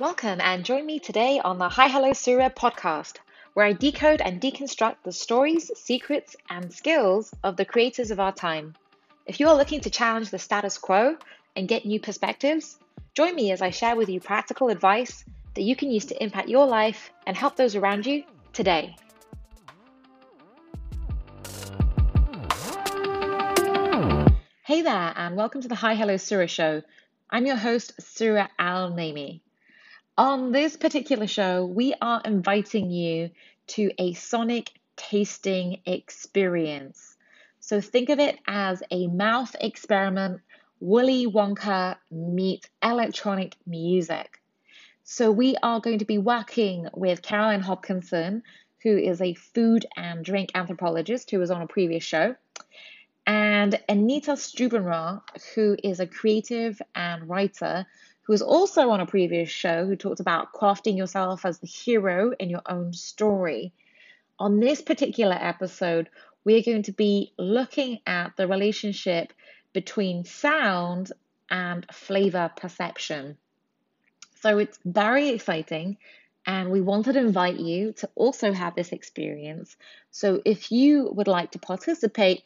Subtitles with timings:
[0.00, 3.16] Welcome and join me today on the Hi Hello Surya podcast,
[3.54, 8.30] where I decode and deconstruct the stories, secrets, and skills of the creators of our
[8.30, 8.76] time.
[9.26, 11.16] If you are looking to challenge the status quo
[11.56, 12.78] and get new perspectives,
[13.12, 15.24] join me as I share with you practical advice
[15.54, 18.22] that you can use to impact your life and help those around you
[18.52, 18.94] today.
[24.64, 26.82] Hey there, and welcome to the Hi Hello Surya show.
[27.28, 29.40] I'm your host, Surya Al Naimi.
[30.18, 33.30] On this particular show, we are inviting you
[33.68, 37.16] to a sonic tasting experience.
[37.60, 40.40] So think of it as a mouth experiment,
[40.80, 44.42] Willy Wonka meets electronic music.
[45.04, 48.42] So we are going to be working with Caroline Hobkinson,
[48.82, 52.34] who is a food and drink anthropologist who was on a previous show,
[53.24, 55.22] and Anita Stubenrauch,
[55.54, 57.86] who is a creative and writer
[58.28, 62.34] who was also on a previous show who talked about crafting yourself as the hero
[62.38, 63.72] in your own story.
[64.38, 66.10] On this particular episode,
[66.44, 69.32] we're going to be looking at the relationship
[69.72, 71.10] between sound
[71.48, 73.38] and flavor perception.
[74.42, 75.96] So it's very exciting,
[76.44, 79.74] and we wanted to invite you to also have this experience.
[80.10, 82.42] So if you would like to participate,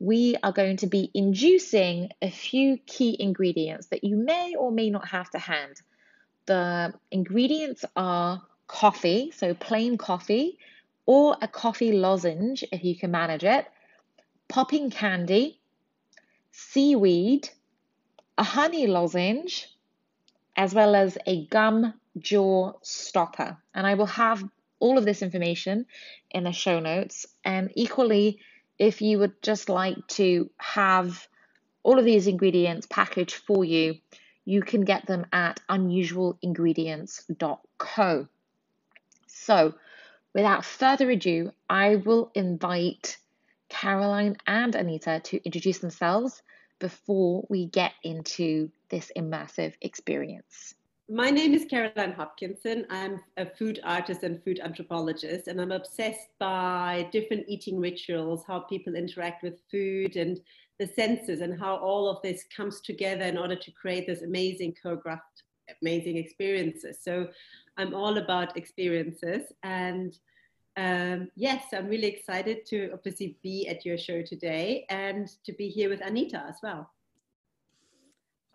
[0.00, 4.88] we are going to be inducing a few key ingredients that you may or may
[4.88, 5.76] not have to hand.
[6.46, 10.58] The ingredients are coffee, so plain coffee,
[11.04, 13.66] or a coffee lozenge if you can manage it,
[14.48, 15.60] popping candy,
[16.50, 17.50] seaweed,
[18.38, 19.68] a honey lozenge,
[20.56, 23.58] as well as a gum jaw stopper.
[23.74, 24.42] And I will have
[24.78, 25.84] all of this information
[26.30, 27.26] in the show notes.
[27.44, 28.38] And equally,
[28.80, 31.28] if you would just like to have
[31.82, 33.96] all of these ingredients packaged for you,
[34.46, 38.28] you can get them at unusualingredients.co.
[39.26, 39.74] So,
[40.34, 43.18] without further ado, I will invite
[43.68, 46.40] Caroline and Anita to introduce themselves
[46.78, 50.74] before we get into this immersive experience.
[51.12, 52.84] My name is Caroline Hobkinson.
[52.88, 58.60] I'm a food artist and food anthropologist, and I'm obsessed by different eating rituals, how
[58.60, 60.40] people interact with food and
[60.78, 64.76] the senses, and how all of this comes together in order to create this amazing
[64.84, 65.42] choreographed,
[65.82, 67.00] amazing experiences.
[67.02, 67.26] So
[67.76, 69.52] I'm all about experiences.
[69.64, 70.16] And
[70.76, 75.70] um, yes, I'm really excited to obviously be at your show today and to be
[75.70, 76.88] here with Anita as well.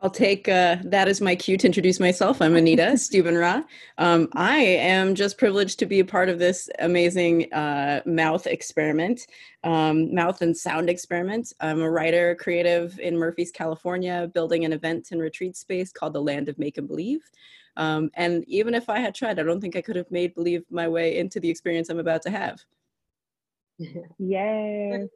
[0.06, 2.40] I'll take uh, that as my cue to introduce myself.
[2.40, 3.66] I'm Anita Stubenrauch.
[3.98, 9.26] Um, I am just privileged to be a part of this amazing uh, mouth experiment,
[9.64, 11.54] um, mouth and sound experiment.
[11.60, 16.22] I'm a writer, creative in Murphys, California, building an event and retreat space called the
[16.22, 17.22] Land of Make and Believe.
[17.76, 20.66] Um, and even if I had tried, I don't think I could have made believe
[20.70, 22.60] my way into the experience I'm about to have.
[24.20, 25.10] Yes.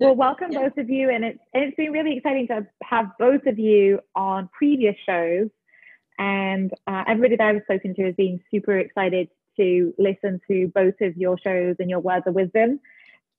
[0.00, 0.62] Well, welcome yeah.
[0.62, 4.48] both of you, and it's it's been really exciting to have both of you on
[4.52, 5.50] previous shows,
[6.18, 10.94] and uh, everybody that I've spoken to has been super excited to listen to both
[11.00, 12.80] of your shows and your words of wisdom.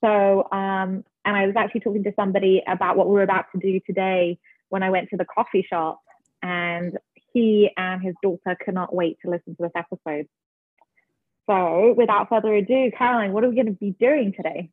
[0.02, 3.82] So, um, and I was actually talking to somebody about what we're about to do
[3.86, 4.40] today
[4.70, 6.00] when I went to the coffee shop,
[6.42, 6.98] and
[7.34, 10.28] he and his daughter cannot wait to listen to this episode.
[11.50, 14.70] So, without further ado, Caroline, what are we going to be doing today?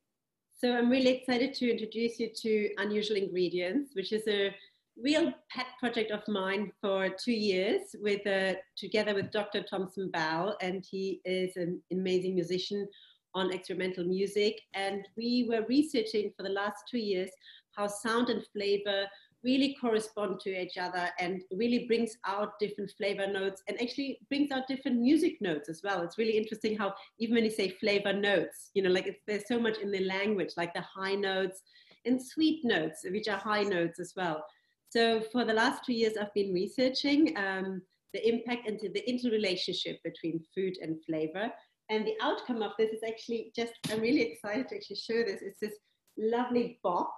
[0.62, 4.54] So I'm really excited to introduce you to Unusual Ingredients, which is a
[4.96, 9.64] real pet project of mine for two years with uh, together with Dr.
[9.64, 12.86] Thompson Bell, and he is an amazing musician
[13.34, 14.60] on experimental music.
[14.74, 17.30] And we were researching for the last two years
[17.72, 19.06] how sound and flavor
[19.44, 24.52] really correspond to each other and really brings out different flavor notes and actually brings
[24.52, 26.02] out different music notes as well.
[26.02, 29.58] It's really interesting how even when you say flavor notes, you know, like there's so
[29.58, 31.62] much in the language, like the high notes
[32.04, 34.44] and sweet notes, which are high notes as well.
[34.90, 37.82] So for the last two years, I've been researching um,
[38.12, 41.50] the impact and the interrelationship between food and flavor.
[41.90, 45.40] And the outcome of this is actually just, I'm really excited to actually show this.
[45.42, 45.74] It's this
[46.16, 47.10] lovely box,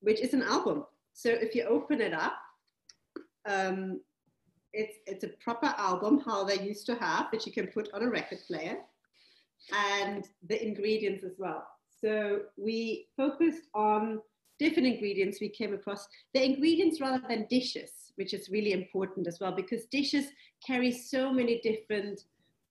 [0.00, 0.84] which is an album
[1.16, 2.34] so if you open it up,
[3.48, 4.02] um,
[4.74, 8.02] it's, it's a proper album, how they used to have, that you can put on
[8.02, 8.76] a record player,
[9.74, 11.66] and the ingredients as well.
[12.02, 14.20] So we focused on
[14.58, 16.06] different ingredients we came across.
[16.34, 20.26] The ingredients rather than dishes, which is really important as well, because dishes
[20.66, 22.24] carry so many different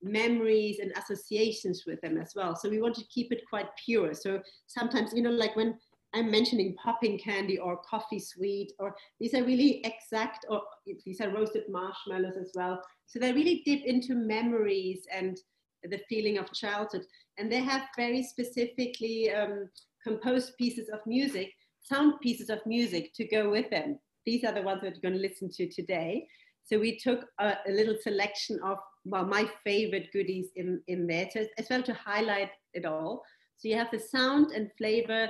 [0.04, 2.56] memories and associations with them as well.
[2.56, 4.14] So we want to keep it quite pure.
[4.14, 5.80] So sometimes, you know, like when
[6.16, 10.62] I'm mentioning popping candy or coffee sweet, or these are really exact, or
[11.06, 12.82] these are roasted marshmallows as well.
[13.06, 15.38] So they really dip into memories and
[15.84, 17.04] the feeling of childhood.
[17.38, 19.70] And they have very specifically um,
[20.04, 21.52] composed pieces of music,
[21.82, 24.00] sound pieces of music to go with them.
[24.26, 26.26] These are the ones that we're going to listen to today.
[26.64, 31.28] So we took a, a little selection of well, my favorite goodies in, in there
[31.34, 33.22] to, as well to highlight it all.
[33.58, 35.30] So you have the sound and flavor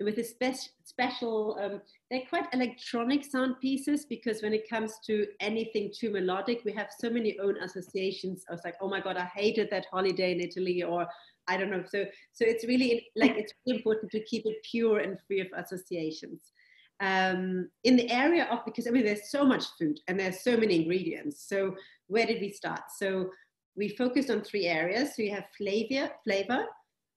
[0.00, 1.80] with a spe- special, um,
[2.10, 6.88] they're quite electronic sound pieces because when it comes to anything too melodic, we have
[6.96, 8.44] so many own associations.
[8.48, 11.06] I was like, oh my God, I hated that holiday in Italy, or
[11.48, 11.82] I don't know.
[11.88, 15.48] So, so it's really like, it's really important to keep it pure and free of
[15.56, 16.52] associations.
[17.00, 20.56] Um, in the area of, because I mean, there's so much food and there's so
[20.56, 21.48] many ingredients.
[21.48, 21.74] So
[22.06, 22.82] where did we start?
[22.96, 23.30] So
[23.76, 25.14] we focused on three areas.
[25.14, 26.66] So you have flavor, flavor,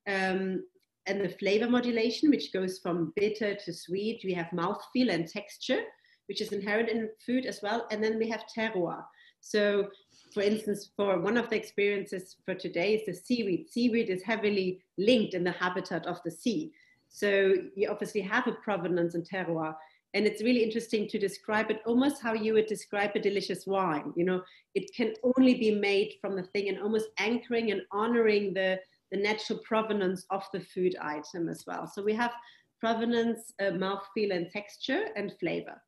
[0.07, 0.63] um,
[1.07, 4.21] and the flavor modulation, which goes from bitter to sweet.
[4.23, 5.81] We have mouthfeel and texture,
[6.27, 7.87] which is inherent in food as well.
[7.91, 9.03] And then we have terroir.
[9.39, 9.89] So,
[10.33, 13.69] for instance, for one of the experiences for today is the seaweed.
[13.69, 16.71] Seaweed is heavily linked in the habitat of the sea.
[17.09, 19.75] So, you obviously have a provenance and terroir.
[20.13, 24.13] And it's really interesting to describe it almost how you would describe a delicious wine.
[24.15, 24.41] You know,
[24.75, 28.79] it can only be made from the thing and almost anchoring and honoring the
[29.11, 31.87] the natural provenance of the food item as well.
[31.87, 32.31] So we have
[32.79, 35.81] provenance, uh, mouthfeel, and texture and flavor.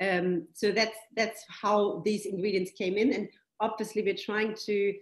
[0.00, 3.28] Um, so that's that's how these ingredients came in, and
[3.60, 4.94] obviously we're trying to,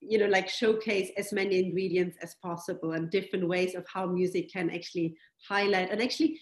[0.00, 4.52] you know, like showcase as many ingredients as possible and different ways of how music
[4.52, 5.16] can actually
[5.48, 6.40] highlight and actually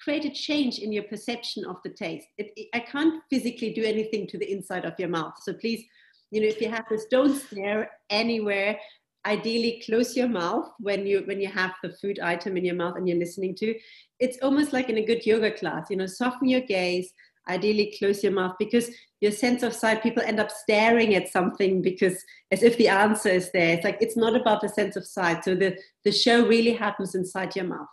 [0.00, 2.26] create a change in your perception of the taste.
[2.38, 5.84] It, it, I can't physically do anything to the inside of your mouth, so please
[6.30, 8.78] you know if you have this don't stare anywhere
[9.24, 12.96] ideally close your mouth when you when you have the food item in your mouth
[12.96, 13.74] and you're listening to.
[14.18, 17.12] It's almost like in a good yoga class you know soften your gaze
[17.48, 18.90] ideally close your mouth because
[19.20, 23.28] your sense of sight people end up staring at something because as if the answer
[23.28, 23.74] is there.
[23.74, 25.44] It's like it's not about the sense of sight.
[25.44, 27.88] So the the show really happens inside your mouth.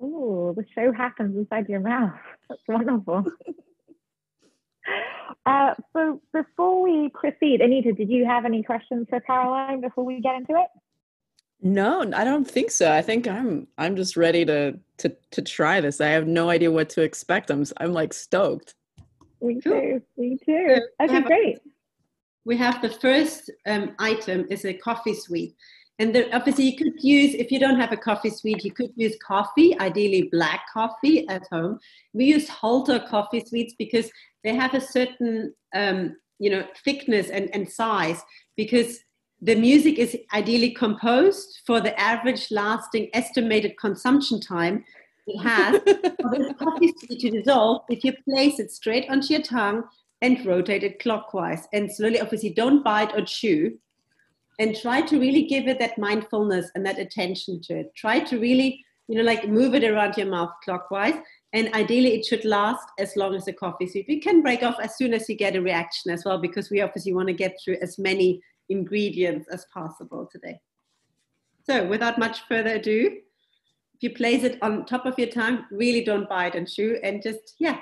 [0.00, 2.18] Oh the show happens inside your mouth.
[2.48, 3.24] That's wonderful
[5.44, 10.20] Uh, so before we proceed, Anita, did you have any questions for Caroline before we
[10.20, 10.68] get into it?
[11.62, 12.92] No, I don't think so.
[12.92, 16.00] I think I'm I'm just ready to to to try this.
[16.00, 17.50] I have no idea what to expect.
[17.50, 18.74] I'm I'm like stoked.
[19.40, 20.02] Me too.
[20.16, 20.80] Me too.
[21.00, 21.58] Okay, great.
[22.44, 25.56] We have the first um, item is a coffee sweet.
[25.98, 28.92] And the, obviously, you could use, if you don't have a coffee sweet, you could
[28.96, 31.78] use coffee, ideally black coffee at home.
[32.12, 34.10] We use Halter coffee sweets because
[34.44, 38.22] they have a certain, um, you know, thickness and, and size
[38.56, 38.98] because
[39.40, 44.84] the music is ideally composed for the average lasting estimated consumption time
[45.26, 45.80] it has.
[46.22, 49.84] For the coffee sweet to dissolve if you place it straight onto your tongue
[50.22, 51.66] and rotate it clockwise.
[51.72, 53.78] And slowly obviously don't bite or chew
[54.58, 57.92] and try to really give it that mindfulness and that attention to it.
[57.96, 61.14] Try to really, you know, like move it around your mouth clockwise.
[61.52, 64.06] And ideally, it should last as long as the coffee sweet.
[64.08, 66.80] We can break off as soon as you get a reaction as well, because we
[66.80, 70.60] obviously want to get through as many ingredients as possible today.
[71.64, 73.18] So, without much further ado,
[73.94, 77.22] if you place it on top of your tongue, really don't bite and chew, and
[77.22, 77.78] just, yeah,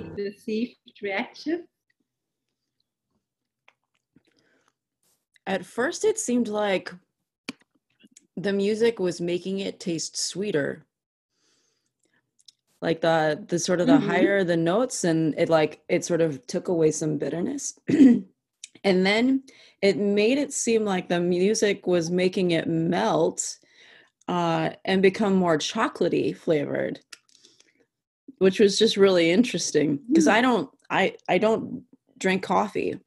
[0.00, 1.68] perceived reaction?
[5.46, 6.92] At first, it seemed like
[8.36, 10.84] the music was making it taste sweeter.
[12.80, 14.08] Like the the sort of the mm-hmm.
[14.08, 17.78] higher the notes, and it like it sort of took away some bitterness.
[17.88, 18.26] and
[19.06, 19.44] then
[19.80, 23.58] it made it seem like the music was making it melt
[24.28, 27.00] uh, and become more chocolatey flavored
[28.42, 30.32] which was just really interesting because mm.
[30.32, 31.82] i don't i i don't
[32.18, 32.98] drink coffee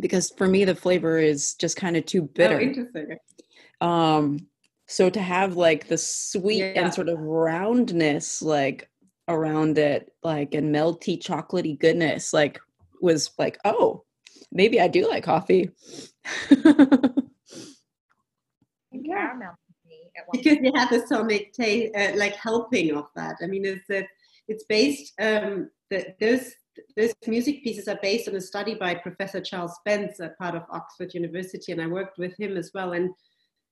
[0.00, 2.58] because for me the flavor is just kind of too oh, bitter.
[2.58, 3.18] Oh, interesting.
[3.80, 4.46] Um,
[4.86, 6.82] so to have like the sweet yeah.
[6.82, 8.88] and sort of roundness like
[9.28, 12.60] around it, like and melty chocolatey goodness, like
[13.00, 14.04] was like, oh,
[14.52, 15.70] maybe I do like coffee.
[18.92, 19.32] yeah.
[20.32, 23.36] Because you have the sonic taste, uh, like helping of that.
[23.42, 24.06] I mean, it's that
[24.48, 26.52] it's based um, the, those
[26.96, 30.62] those music pieces are based on a study by Professor Charles Spence, a part of
[30.70, 32.92] Oxford University, and I worked with him as well.
[32.92, 33.10] And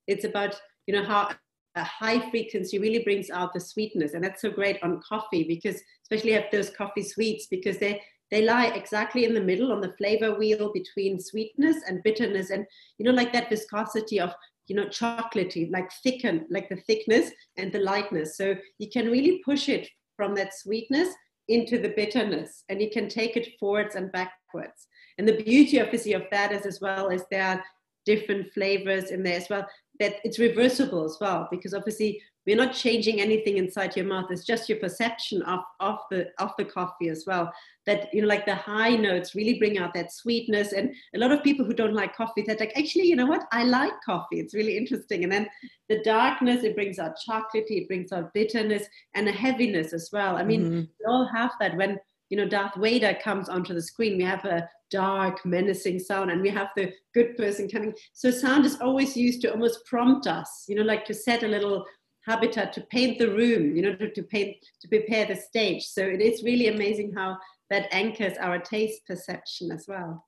[0.06, 1.30] it's about you know how
[1.76, 5.80] a high frequency really brings out the sweetness, and that's so great on coffee because
[6.02, 9.92] especially have those coffee sweets because they they lie exactly in the middle on the
[9.92, 12.66] flavor wheel between sweetness and bitterness, and
[12.98, 14.34] you know like that viscosity of
[14.66, 18.36] you know chocolatey, like thicken, like the thickness and the lightness.
[18.36, 21.08] So you can really push it from that sweetness
[21.48, 24.88] into the bitterness and you can take it forwards and backwards.
[25.18, 27.64] And the beauty obviously of that is as well is there are
[28.06, 29.66] different flavors in there as well
[30.00, 34.26] that it's reversible as well because obviously we're not changing anything inside your mouth.
[34.30, 37.52] It's just your perception of, of the of the coffee as well.
[37.86, 40.72] That you know like the high notes really bring out that sweetness.
[40.72, 43.46] And a lot of people who don't like coffee they're like actually you know what?
[43.52, 44.40] I like coffee.
[44.40, 45.22] It's really interesting.
[45.22, 45.48] And then
[45.88, 48.84] the darkness it brings out chocolatey it brings out bitterness
[49.14, 50.36] and a heaviness as well.
[50.36, 50.80] I mean mm-hmm.
[50.80, 51.98] we all have that when
[52.28, 54.18] you know darth vader comes onto the screen.
[54.18, 57.94] We have a dark menacing sound and we have the good person coming.
[58.12, 61.48] So sound is always used to almost prompt us you know like to set a
[61.48, 61.86] little
[62.26, 65.84] habitat to paint the room, you know, to, to paint, to prepare the stage.
[65.84, 67.38] So it is really amazing how
[67.70, 70.26] that anchors our taste perception as well.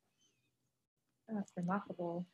[1.29, 2.27] That's remarkable.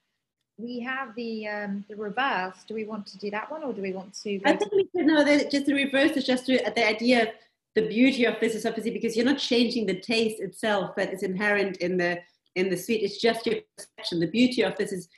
[0.59, 2.57] We have the um, the reverse.
[2.69, 4.41] Do we want to do that one, or do we want to?
[4.45, 5.07] I think we can.
[5.07, 7.23] No, just the reverse is just the idea.
[7.23, 7.29] Of
[7.75, 11.23] the beauty of this is obviously because you're not changing the taste itself that is
[11.23, 12.21] inherent in the
[12.55, 13.03] in the sweet.
[13.03, 14.21] It's just your perception.
[14.21, 15.09] The beauty of this is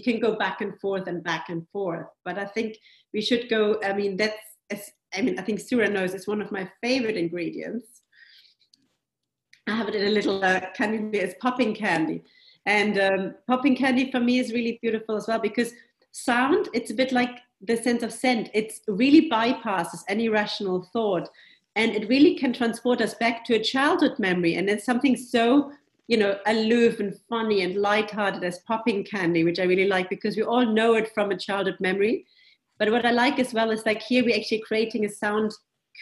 [0.00, 2.06] you can go back and forth and back and forth.
[2.24, 2.76] But I think
[3.12, 3.80] we should go.
[3.84, 4.92] I mean, that's.
[5.12, 8.02] I mean, I think Surya knows it's one of my favorite ingredients.
[9.66, 11.18] I have it in a little uh, candy.
[11.18, 12.22] It's popping candy,
[12.66, 15.72] and um, popping candy for me is really beautiful as well because
[16.12, 16.68] sound.
[16.72, 18.50] It's a bit like the sense of scent.
[18.54, 21.28] It really bypasses any rational thought,
[21.76, 24.54] and it really can transport us back to a childhood memory.
[24.54, 25.72] And it's something so
[26.10, 30.36] you know, aloof and funny and lighthearted as popping candy, which I really like because
[30.36, 32.26] we all know it from a childhood memory.
[32.80, 35.52] But what I like as well is like here we're actually creating a sound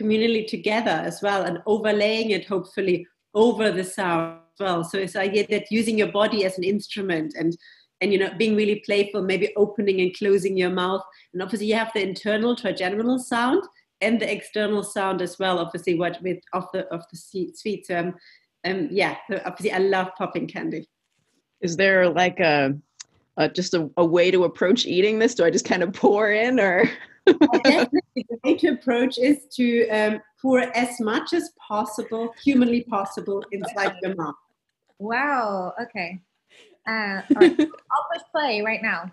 [0.00, 4.82] communally together as well and overlaying it hopefully over the sound as well.
[4.82, 7.54] So it's idea that using your body as an instrument and
[8.00, 11.02] and you know being really playful, maybe opening and closing your mouth.
[11.34, 13.62] And obviously you have the internal trigeminal sound
[14.00, 17.90] and the external sound as well, obviously what with of the of the sweet.
[17.90, 18.14] Um,
[18.64, 20.88] um yeah, obviously I love popping candy.
[21.60, 22.76] Is there like a
[23.36, 25.34] uh, just a, a, way to approach eating this?
[25.34, 26.90] Do I just kind of pour in or?
[27.24, 33.44] Definitely, the way to approach is to um, pour as much as possible, humanly possible,
[33.52, 34.34] inside your mouth.
[34.98, 35.74] Wow.
[35.80, 36.20] Okay.
[36.88, 37.60] Uh, all right.
[37.60, 39.12] I'll push play right now.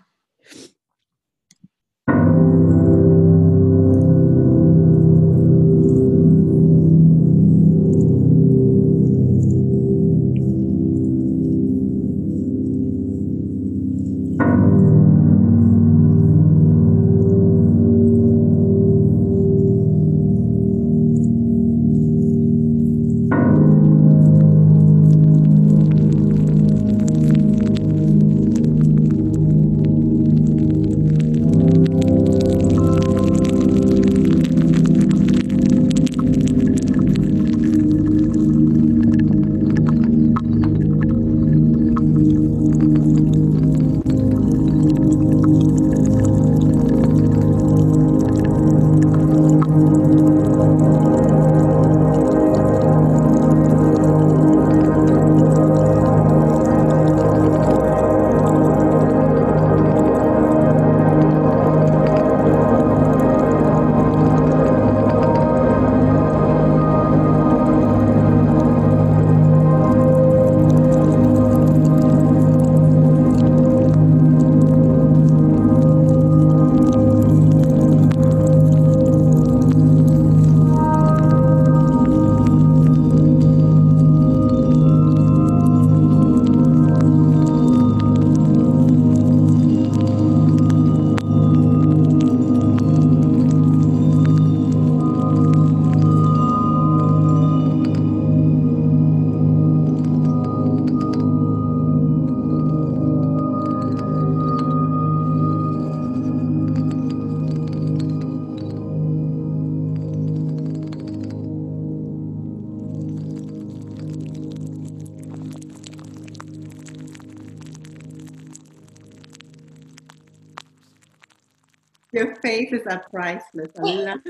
[122.16, 123.68] Your faces are priceless.
[123.78, 124.20] I love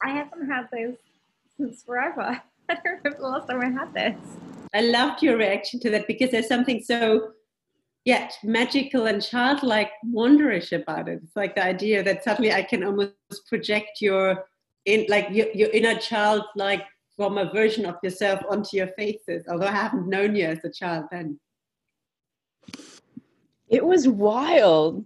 [0.00, 0.96] I haven't had this
[1.56, 2.40] since forever.
[2.68, 4.16] I don't remember the last time I had this.
[4.72, 7.32] I loved your reaction to that because there's something so
[8.04, 11.20] yeah, magical and childlike wonderish about it.
[11.24, 13.16] It's like the idea that suddenly I can almost
[13.48, 14.44] project your
[14.84, 16.84] in like your, your inner child like
[17.16, 20.70] from a version of yourself onto your faces, although I haven't known you as a
[20.70, 21.40] child then.
[23.72, 25.02] It was wild.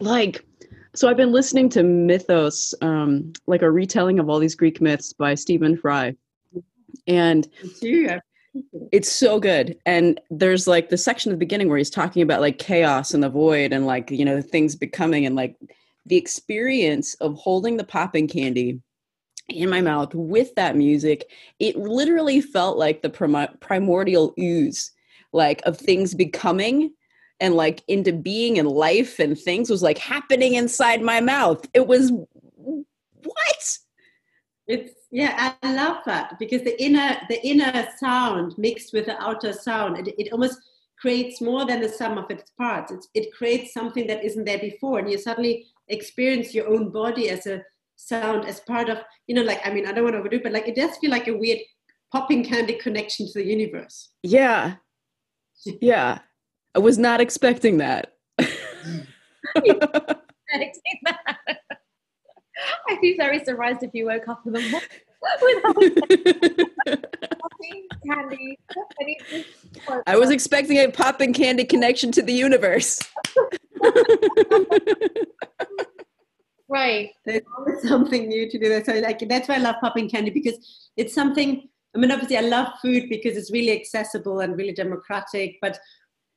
[0.00, 0.46] Like,
[0.94, 5.12] so I've been listening to Mythos, um, like a retelling of all these Greek myths
[5.12, 6.14] by Stephen Fry.
[7.08, 7.48] And
[8.92, 9.76] it's so good.
[9.84, 13.22] And there's like the section at the beginning where he's talking about like chaos and
[13.22, 15.56] the void and like, you know, things becoming and like
[16.06, 18.80] the experience of holding the popping candy
[19.48, 21.28] in my mouth with that music.
[21.58, 24.92] It literally felt like the prim- primordial ooze,
[25.32, 26.92] like of things becoming
[27.42, 31.66] and like into being and life and things was like happening inside my mouth.
[31.74, 32.12] It was
[32.54, 33.78] what?
[34.68, 39.52] It's yeah, I love that because the inner the inner sound mixed with the outer
[39.52, 40.58] sound, it, it almost
[40.98, 42.92] creates more than the sum of its parts.
[42.92, 47.28] It's, it creates something that isn't there before, and you suddenly experience your own body
[47.28, 47.64] as a
[47.96, 50.44] sound as part of you know like I mean I don't want to overdo, it,
[50.44, 51.58] but like it does feel like a weird
[52.12, 54.10] popping candy connection to the universe.
[54.22, 54.76] Yeah,
[55.80, 56.20] yeah.
[56.74, 58.14] I was not expecting that.
[58.38, 58.60] expecting
[61.04, 61.38] that.
[62.88, 64.82] I'd be very surprised if you woke up in the morning
[67.40, 68.58] popping candy.
[70.06, 73.00] I was expecting a popping candy connection to the universe.
[76.68, 77.10] right.
[77.24, 78.68] There's always something new to do.
[78.68, 78.86] That.
[78.86, 81.68] So like that's why I love popping candy because it's something.
[81.94, 85.58] I mean, obviously, I love food because it's really accessible and really democratic.
[85.60, 85.78] But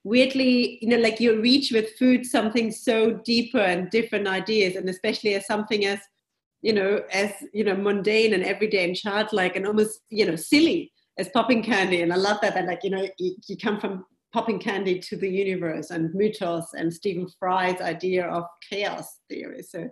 [0.05, 4.87] weirdly, you know, like you reach with food something so deeper and different ideas, and
[4.87, 5.99] especially as something as
[6.61, 10.91] you know, as you know, mundane and everyday and childlike and almost, you know, silly
[11.19, 12.01] as popping candy.
[12.01, 15.15] And I love that that like, you know, you, you come from popping candy to
[15.15, 19.61] the universe and mythos and Stephen Fry's idea of chaos theory.
[19.61, 19.89] So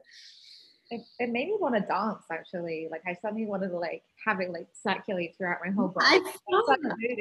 [0.89, 2.88] it, it made me want to dance actually.
[2.89, 6.21] Like I suddenly wanted to like have it like circulate throughout my whole body.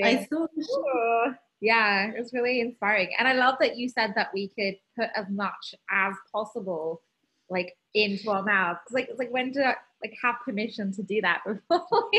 [0.02, 3.10] I saw, I saw yeah, it was really inspiring.
[3.16, 7.02] And I love that you said that we could put as much as possible
[7.48, 8.80] like into our mouths.
[8.90, 11.78] Like like when do I like have permission to do that before?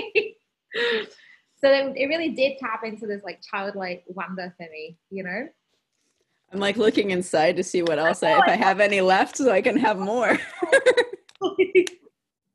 [1.59, 5.49] so it, it really did tap into this like childlike wonder for me, you know.
[6.53, 9.51] I'm like looking inside to see what else I, if I have any left, so
[9.51, 10.37] I can have more.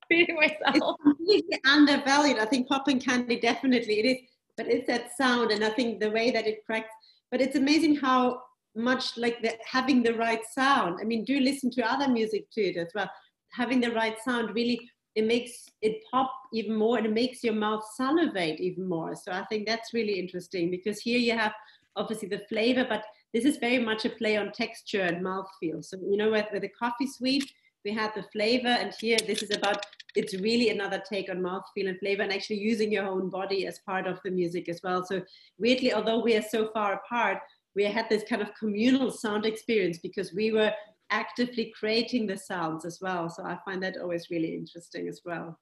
[0.09, 0.75] Feeding myself.
[0.75, 2.39] It's completely undervalued.
[2.39, 4.19] I think popping candy definitely it is,
[4.59, 6.93] but it's that sound, and I think the way that it cracks.
[7.31, 8.43] But it's amazing how
[8.77, 10.99] much like the, having the right sound.
[11.01, 13.11] I mean, do listen to other music to it as well.
[13.53, 17.55] Having the right sound really it makes it pop even more and it makes your
[17.55, 19.17] mouth salivate even more.
[19.17, 21.53] So I think that's really interesting because here you have
[21.97, 23.03] obviously the flavor, but
[23.35, 25.85] this is very much a play on texture and mouthfeel.
[25.85, 27.53] So you know, with, with the coffee sweet,
[27.89, 31.89] we had the flavor, and here this is about it's really another take on mouthfeel
[31.89, 35.05] and flavor, and actually using your own body as part of the music as well.
[35.07, 35.23] So
[35.59, 37.39] weirdly, although we are so far apart,
[37.75, 40.73] we had this kind of communal sound experience because we were
[41.11, 43.31] actively creating the sounds as well.
[43.31, 45.59] So I find that always really interesting as well.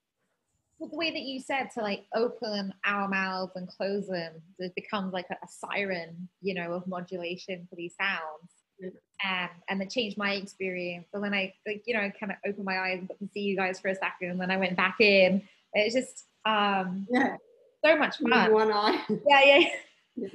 [0.78, 4.74] Well, the way that you said to like open our mouths and close them, it
[4.74, 8.50] becomes like a, a siren, you know, of modulation for these sounds.
[8.82, 11.06] Um, and it changed my experience.
[11.12, 13.40] But then I, like, you know, kind of opened my eyes and got to see
[13.40, 15.42] you guys for a second, and then I went back in.
[15.72, 17.36] It's just um, yeah,
[17.84, 18.52] so much fun.
[18.52, 19.04] One eye.
[19.26, 19.68] Yeah,
[20.16, 20.28] yeah.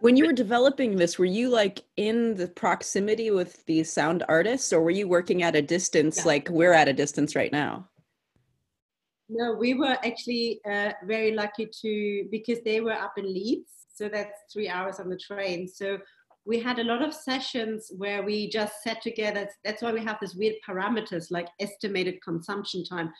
[0.00, 4.72] when you were developing this, were you like in the proximity with these sound artists
[4.72, 6.24] or were you working at a distance yeah.
[6.26, 7.88] like we're at a distance right now?
[9.28, 14.08] No, we were actually uh, very lucky to because they were up in Leeds, so
[14.08, 15.66] that's three hours on the train.
[15.66, 15.98] So
[16.46, 19.48] we had a lot of sessions where we just sat together.
[19.64, 23.12] That's why we have this weird parameters like estimated consumption time.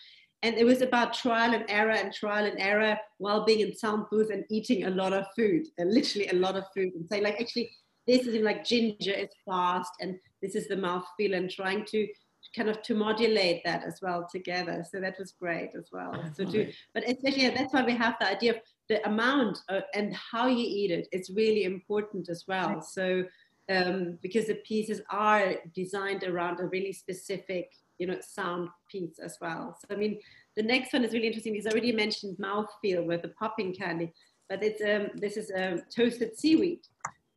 [0.42, 4.04] And it was about trial and error and trial and error while being in sound
[4.10, 7.24] booth and eating a lot of food and literally a lot of food and saying
[7.24, 7.70] like actually
[8.06, 12.06] this is like ginger is fast and this is the mouth feel and trying to
[12.54, 14.84] kind of to modulate that as well together.
[14.88, 18.14] So that was great as well so to but especially yeah, that's why we have
[18.20, 22.80] the idea of the amount of, and how you eat it's really important as well
[22.80, 23.24] so
[23.68, 29.38] um, because the pieces are designed around a really specific you know sound piece as
[29.40, 30.20] well so i mean
[30.56, 34.12] the next one is really interesting he's already mentioned mouthfeel with the popping candy
[34.48, 36.80] but it's um, this is a um, toasted seaweed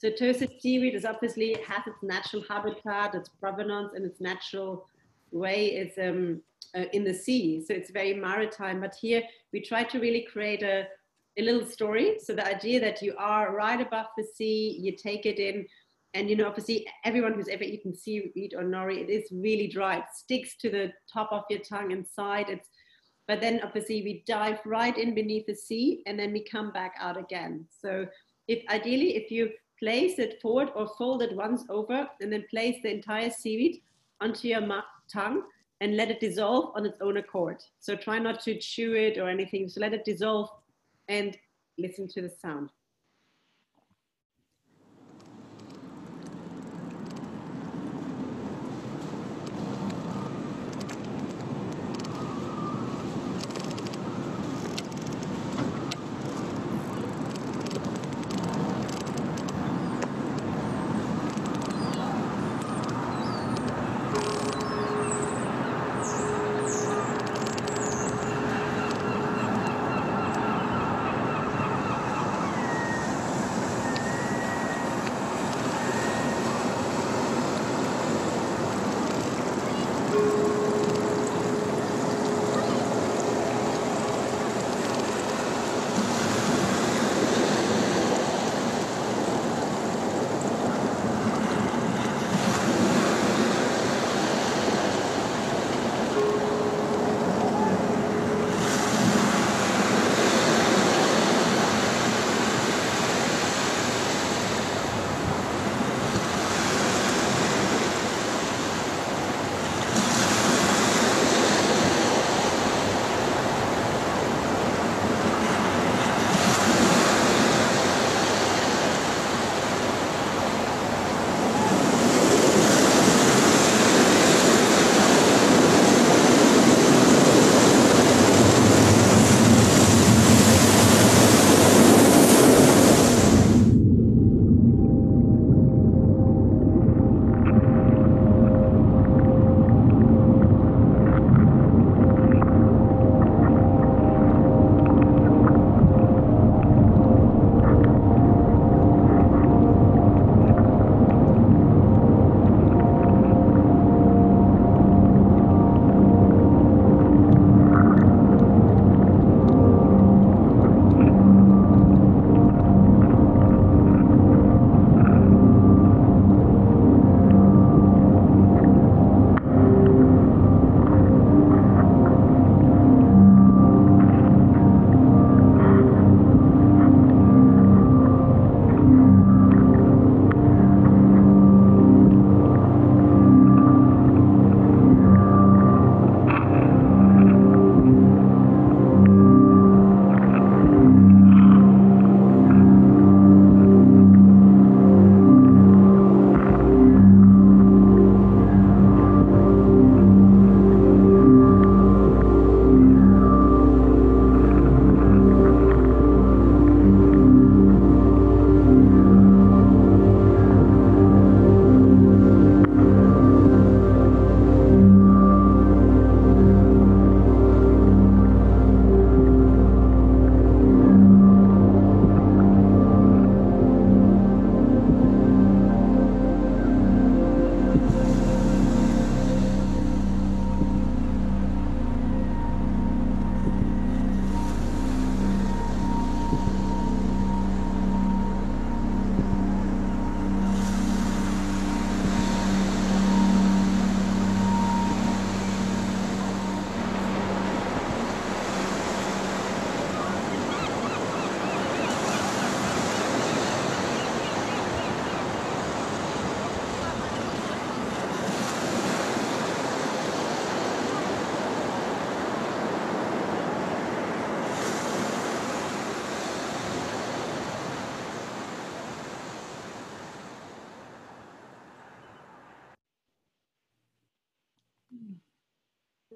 [0.02, 4.88] So toasted seaweed is obviously has its natural habitat, its provenance, and its natural
[5.32, 6.42] way is um,
[6.74, 7.62] uh, in the sea.
[7.66, 8.80] So it's very maritime.
[8.80, 10.88] But here we try to really create a,
[11.39, 12.17] a little story.
[12.21, 15.65] So the idea that you are right above the sea, you take it in,
[16.13, 19.97] and you know, obviously, everyone who's ever eaten seaweed or nori, it is really dry.
[19.97, 22.49] It sticks to the top of your tongue inside.
[22.49, 22.67] It's,
[23.28, 26.95] but then obviously we dive right in beneath the sea, and then we come back
[26.99, 27.65] out again.
[27.69, 28.08] So,
[28.47, 32.78] if ideally, if you place it forward or fold it once over, and then place
[32.82, 33.82] the entire seaweed
[34.19, 35.43] onto your tongue,
[35.82, 37.58] and let it dissolve on its own accord.
[37.80, 39.69] So try not to chew it or anything.
[39.69, 40.49] So let it dissolve
[41.10, 41.38] and
[41.78, 42.69] listen to the sound.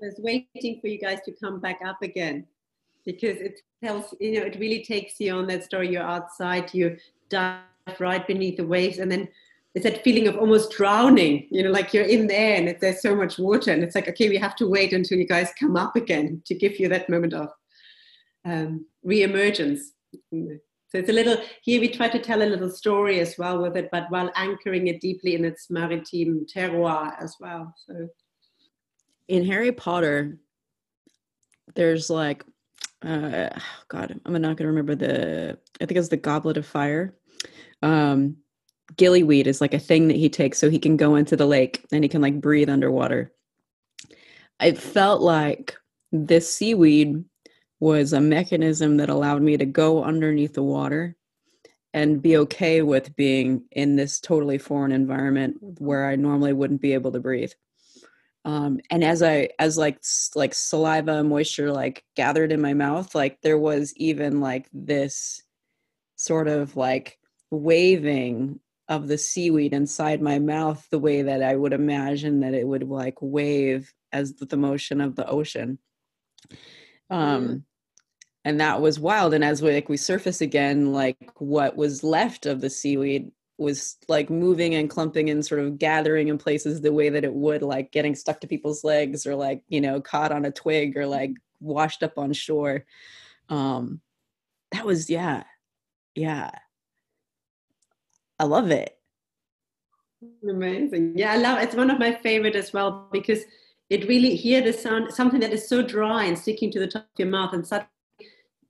[0.06, 2.46] Was waiting for you guys to come back up again
[3.06, 5.89] because it tells, you know, it really takes you on that story.
[5.89, 6.98] You're outside, you
[7.30, 7.60] dive
[8.00, 9.28] right beneath the waves, and then
[9.76, 13.16] it's that feeling of almost drowning, you know, like you're in there and there's so
[13.16, 13.72] much water.
[13.72, 16.54] And it's like, okay, we have to wait until you guys come up again to
[16.54, 17.50] give you that moment of
[18.46, 19.94] um, re emergence.
[20.32, 20.60] So
[20.94, 23.76] So it's a little here we try to tell a little story as well with
[23.76, 27.74] it, but while anchoring it deeply in its maritime terroir as well.
[27.88, 28.08] So
[29.34, 30.38] in Harry Potter,
[31.74, 32.46] there's like
[33.02, 33.50] uh
[33.89, 37.17] god i'm not gonna remember the i think it's the goblet of fire.
[37.82, 38.38] Um
[38.96, 41.84] gillyweed is like a thing that he takes so he can go into the lake
[41.91, 43.34] and he can like breathe underwater.
[44.62, 45.76] It felt like
[46.12, 47.26] this seaweed
[47.80, 51.15] was a mechanism that allowed me to go underneath the water
[51.93, 56.93] and be okay with being in this totally foreign environment where i normally wouldn't be
[56.93, 57.52] able to breathe
[58.45, 60.01] um, and as i as like
[60.36, 65.43] like saliva moisture like gathered in my mouth like there was even like this
[66.15, 67.17] sort of like
[67.51, 72.67] waving of the seaweed inside my mouth the way that i would imagine that it
[72.67, 75.77] would like wave as the motion of the ocean
[77.10, 77.63] um mm.
[78.43, 82.45] and that was wild and as we like we surface again like what was left
[82.45, 83.32] of the seaweed
[83.63, 87.34] was like moving and clumping and sort of gathering in places the way that it
[87.34, 90.97] would like getting stuck to people's legs or like you know caught on a twig
[90.97, 92.86] or like washed up on shore.
[93.49, 94.02] Um
[94.71, 95.43] that was yeah
[96.13, 96.52] yeah.
[98.39, 98.97] I love it.
[100.47, 101.17] Amazing.
[101.17, 101.63] Yeah i love it.
[101.63, 103.43] it's one of my favorite as well because
[103.89, 107.04] it really hear the sound something that is so dry and sticking to the top
[107.04, 107.89] of your mouth and suddenly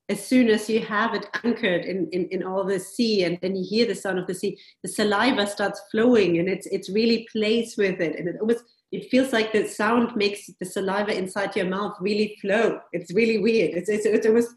[0.10, 3.56] as soon as you have it anchored in, in, in all the sea and then
[3.56, 7.28] you hear the sound of the sea, the saliva starts flowing and it's it's really
[7.32, 11.56] plays with it and it almost it feels like the sound makes the saliva inside
[11.56, 12.80] your mouth really flow.
[12.92, 13.72] It's really weird.
[13.72, 14.54] It's it's, it's almost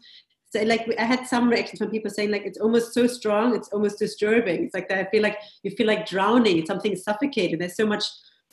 [0.49, 3.69] so like I had some reactions from people saying like it's almost so strong, it's
[3.69, 4.65] almost disturbing.
[4.65, 7.57] It's like that I feel like you feel like drowning, something suffocating.
[7.57, 8.03] There's so much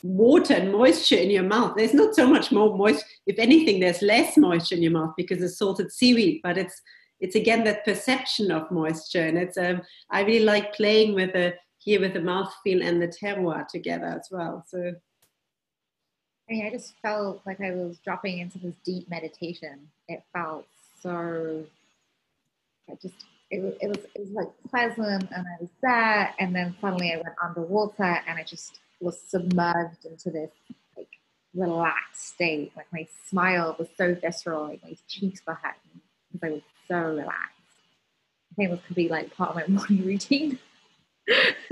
[0.02, 1.74] water and moisture in your mouth.
[1.76, 3.06] There's not so much more moisture.
[3.26, 6.40] If anything, there's less moisture in your mouth because it's salted seaweed.
[6.42, 6.80] But it's
[7.20, 11.54] it's again that perception of moisture, and it's um, I really like playing with the
[11.78, 14.64] here with the mouthfeel and the terroir together as well.
[14.68, 14.94] So.
[16.46, 19.88] I mean, I just felt like I was dropping into this deep meditation.
[20.08, 20.66] It felt
[21.00, 21.64] so.
[22.90, 23.14] I just
[23.50, 27.12] it was, it was it was like pleasant, and I was there, and then suddenly
[27.12, 30.50] I went underwater, and I just was submerged into this
[30.96, 31.08] like
[31.54, 32.72] relaxed state.
[32.76, 36.00] Like my smile was so visceral, like my cheeks were hurting
[36.32, 37.50] because I was so relaxed.
[38.52, 40.58] I think it could be like part of my morning routine.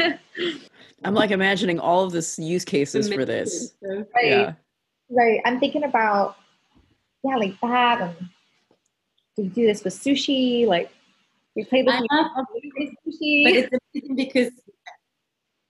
[1.04, 3.74] I'm like imagining all of this use cases for this.
[3.82, 4.06] Right.
[4.22, 4.52] Yeah.
[5.10, 5.40] Right.
[5.44, 6.36] I'm thinking about
[7.24, 8.16] yeah, like that and
[9.36, 10.66] do you do this with sushi?
[10.66, 10.90] Like
[11.54, 13.44] we play this with sushi.
[13.44, 14.50] But it's amazing because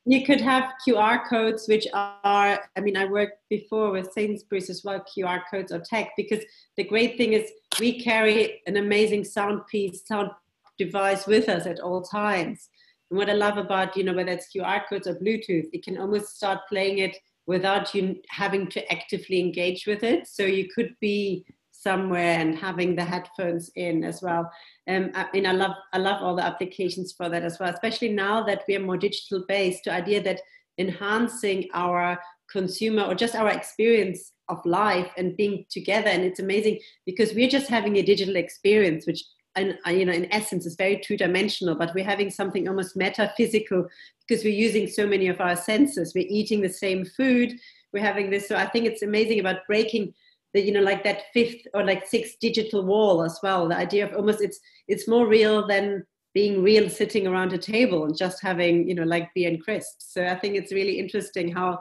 [0.04, 4.82] you could have QR codes, which are, I mean, I worked before with Sainsbury's as
[4.84, 6.44] well, QR codes or tech, because
[6.76, 10.30] the great thing is we carry an amazing sound piece, sound
[10.76, 12.68] device with us at all times.
[13.10, 15.98] And what I love about, you know, whether it's QR codes or Bluetooth, it can
[15.98, 20.26] almost start playing it without you having to actively engage with it.
[20.26, 21.44] So you could be
[21.82, 24.50] somewhere and having the headphones in as well.
[24.88, 28.10] Um, I mean, I love I love all the applications for that as well, especially
[28.10, 29.84] now that we are more digital based.
[29.84, 30.40] The idea that
[30.78, 32.18] enhancing our
[32.50, 37.48] consumer or just our experience of life and being together, and it's amazing because we're
[37.48, 41.16] just having a digital experience, which and uh, you know in essence is very two
[41.16, 43.86] dimensional but we're having something almost metaphysical
[44.26, 47.52] because we're using so many of our senses we're eating the same food
[47.92, 50.12] we're having this so i think it's amazing about breaking
[50.54, 53.68] the you know like that fifth or like sixth digital wall as well.
[53.68, 58.04] The idea of almost it's it's more real than being real sitting around a table
[58.04, 60.12] and just having you know like beer and crisps.
[60.12, 61.80] So i think it's really interesting how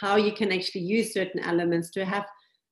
[0.00, 2.24] how you can actually use certain elements to have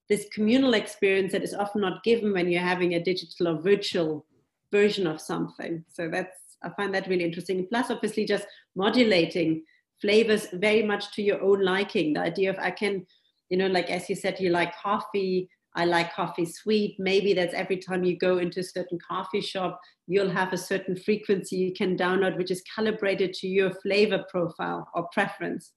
[0.09, 4.25] this communal experience that is often not given when you're having a digital or virtual
[4.71, 5.85] version of something.
[5.89, 7.67] So that's i find that really interesting.
[7.69, 9.63] Plus obviously just modulating
[10.01, 12.15] flavors very much to your own liking.
[12.15, 13.07] The idea of i can
[13.49, 16.97] you know like as you said you like coffee i like coffee sweet.
[16.99, 20.97] Maybe that's every time you go into a certain coffee shop you'll have a certain
[20.97, 25.73] frequency you can download which is calibrated to your flavor profile or preference.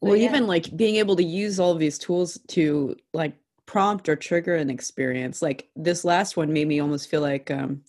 [0.00, 0.28] Well yeah.
[0.28, 4.70] even like being able to use all these tools to like prompt or trigger an
[4.70, 5.42] experience.
[5.42, 7.82] Like this last one made me almost feel like um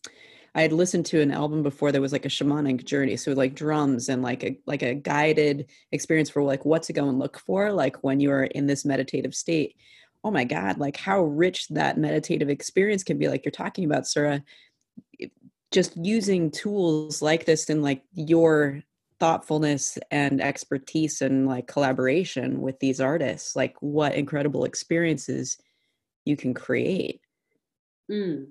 [0.57, 3.53] I had listened to an album before that was like a shamanic journey, so like
[3.53, 7.37] drums and like a like a guided experience for like what to go and look
[7.37, 9.75] for, like when you're in this meditative state.
[10.23, 13.27] Oh my God, like how rich that meditative experience can be.
[13.27, 14.43] Like you're talking about, Sarah,
[15.71, 18.81] just using tools like this and like your
[19.19, 25.59] thoughtfulness and expertise and like collaboration with these artists, like what incredible experiences
[26.25, 27.21] you can create.
[28.09, 28.47] Mm.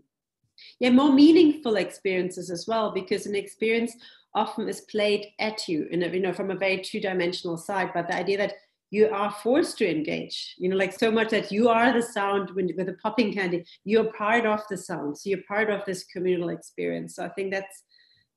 [0.81, 3.95] Yeah more meaningful experiences as well because an experience
[4.35, 8.07] often is played at you in a, you know from a very two-dimensional side but
[8.09, 8.55] the idea that
[8.91, 12.51] you are forced to engage you know like so much that you are the sound
[12.55, 16.05] when, with the popping candy you're part of the sound so you're part of this
[16.05, 17.17] communal experience.
[17.17, 17.83] So i think that's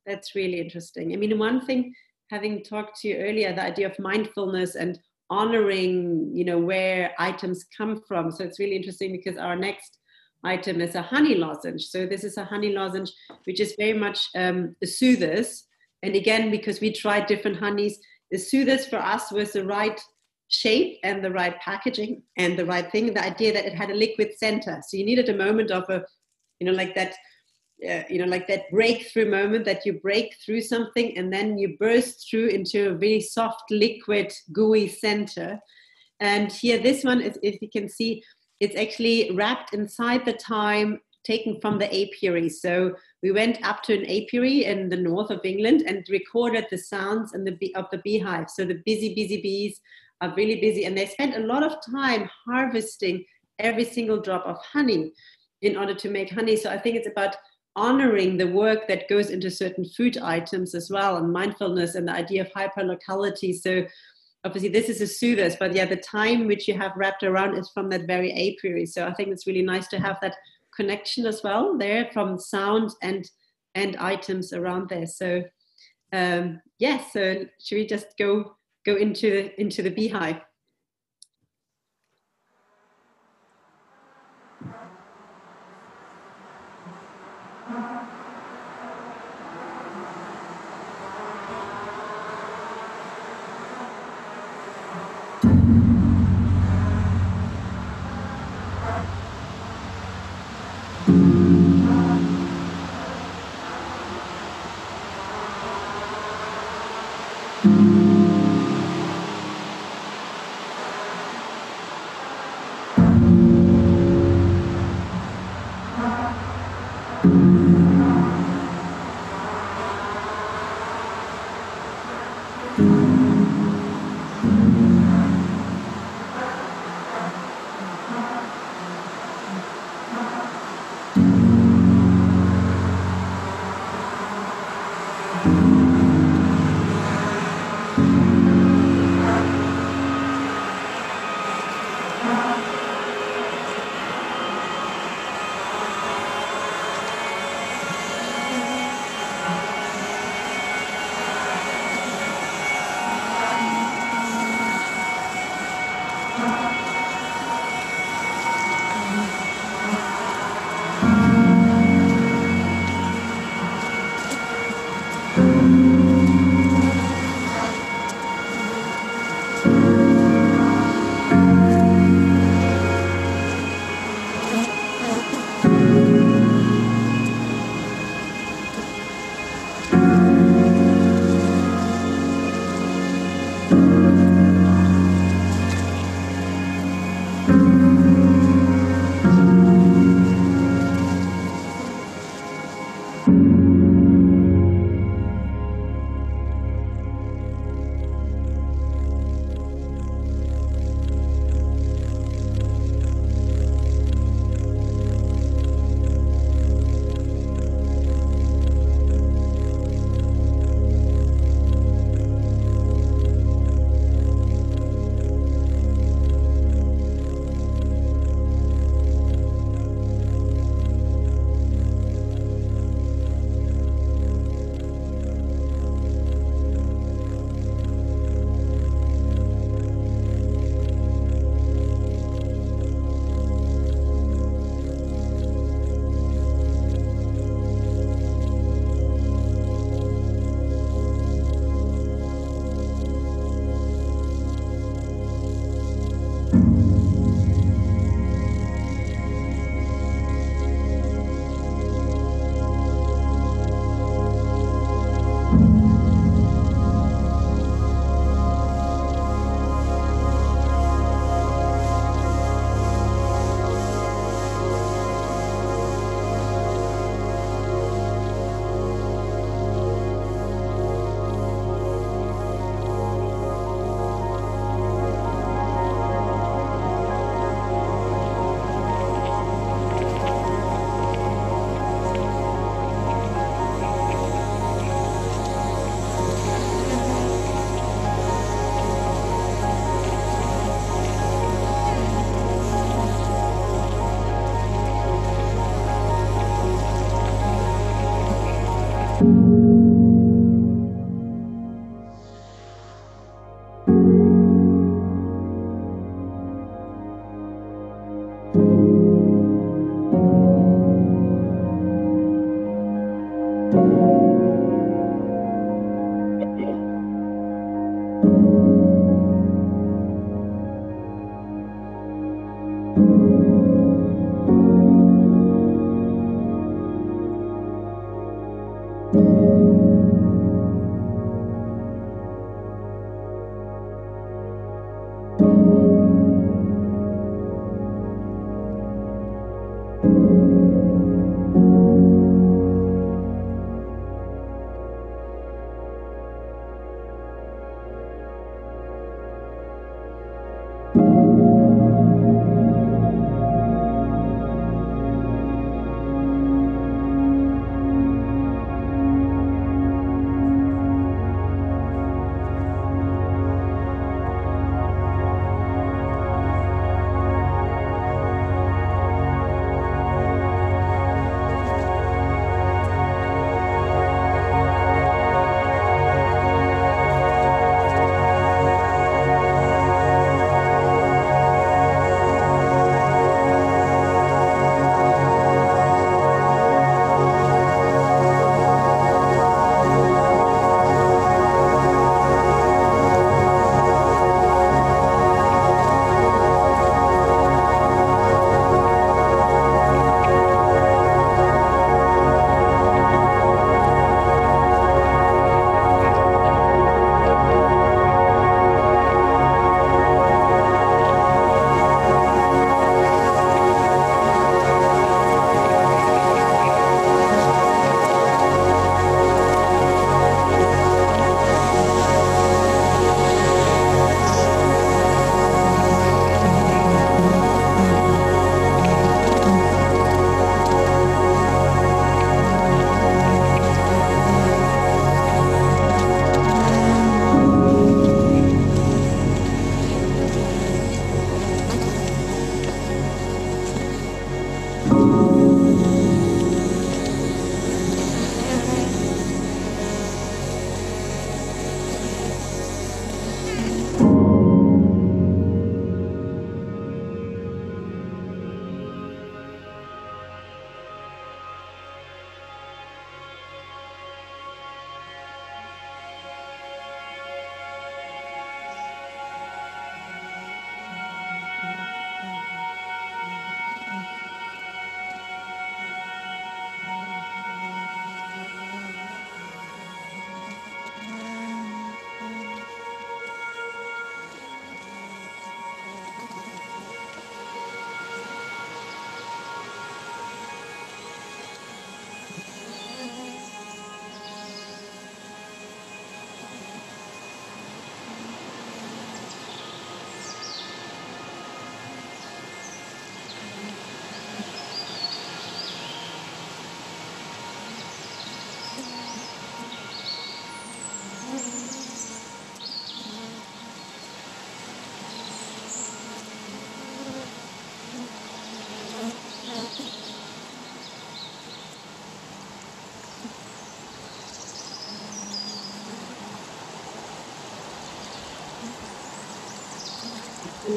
[0.05, 1.13] that's really interesting.
[1.13, 1.93] I mean one thing
[2.31, 4.99] having talked to you earlier the idea of mindfulness and
[5.29, 8.31] honoring you know where items come from.
[8.31, 9.98] So it's really interesting because our next
[10.43, 11.85] item is a honey lozenge.
[11.85, 13.11] So this is a honey lozenge
[13.45, 15.65] which is very much um, a soothers.
[16.03, 17.99] And again because we tried different honeys
[18.31, 19.99] the soothers for us was the right
[20.49, 23.13] shape and the right packaging and the right thing.
[23.13, 24.81] The idea that it had a liquid center.
[24.87, 26.03] So you needed a moment of a
[26.59, 27.15] you know like that
[27.87, 31.77] uh, you know like that breakthrough moment that you break through something and then you
[31.79, 35.59] burst through into a really soft liquid gooey center.
[36.19, 38.23] And here this one is if you can see
[38.59, 43.93] it's actually wrapped inside the thyme taken from the apiary so we went up to
[43.93, 47.97] an apiary in the north of england and recorded the sounds and the of the
[47.99, 49.81] beehive so the busy busy bees
[50.21, 53.23] are really busy and they spend a lot of time harvesting
[53.59, 55.11] every single drop of honey
[55.61, 56.55] in order to make honey.
[56.55, 57.35] So I think it's about
[57.75, 62.13] honoring the work that goes into certain food items as well and mindfulness and the
[62.13, 63.53] idea of hyperlocality.
[63.53, 63.85] So
[64.45, 67.69] obviously this is a soothers, but yeah, the time which you have wrapped around is
[67.73, 68.85] from that very apiary.
[68.85, 70.35] So I think it's really nice to have that
[70.75, 73.29] connection as well there from sound and
[73.75, 75.05] and items around there.
[75.05, 75.43] So
[76.11, 80.41] um, yes, yeah, so should we just go go into into the beehive.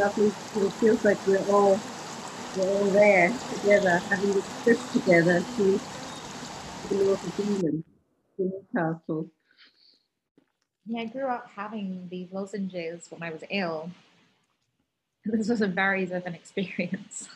[0.02, 0.26] Lovely.
[0.26, 1.78] It feels like we're all
[2.56, 5.80] we're all there together, having this trip together to
[6.88, 7.84] the north of England,
[8.36, 8.42] to
[8.74, 9.30] Newcastle.
[10.86, 13.90] Yeah, I grew up having these lozenges when I was ill.
[15.24, 17.28] This was a very different experience.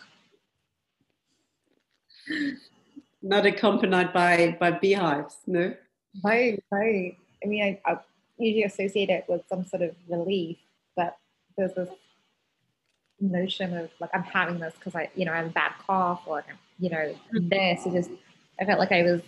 [3.23, 5.73] Not accompanied by by beehives, no.
[6.25, 7.17] Right, right.
[7.45, 7.99] I mean, I, I
[8.39, 10.57] usually associate it with some sort of relief,
[10.97, 11.17] but
[11.57, 11.91] there's this
[13.21, 16.23] notion of like I'm having this because I, you know, I have a bad cough
[16.27, 16.45] or
[16.79, 17.49] you know, mm-hmm.
[17.49, 17.87] this.
[17.87, 18.11] It just
[18.61, 19.21] I felt like I was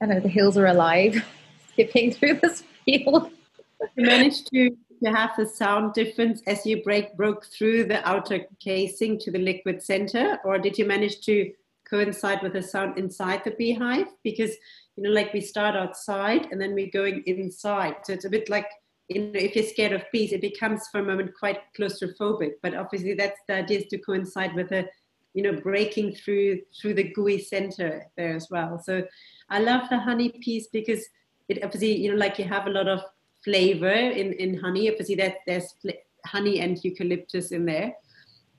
[0.00, 1.24] I don't know, the hills are alive,
[1.72, 3.30] skipping through this field.
[3.96, 8.40] you managed to to have the sound difference as you break broke through the outer
[8.58, 11.52] casing to the liquid center, or did you manage to
[11.88, 14.06] coincide with the sound inside the beehive?
[14.24, 14.54] Because
[14.96, 18.48] you know, like we start outside and then we're going inside, so it's a bit
[18.48, 18.66] like
[19.08, 22.52] you know, if you're scared of bees, it becomes for a moment quite claustrophobic.
[22.62, 24.86] But obviously, that's the idea is to coincide with a
[25.34, 29.04] you know breaking through through the gooey center there as well so
[29.50, 31.04] i love the honey piece because
[31.48, 33.00] it obviously you know like you have a lot of
[33.44, 33.88] flavor
[34.20, 35.74] in in honey obviously that there's
[36.24, 37.94] honey and eucalyptus in there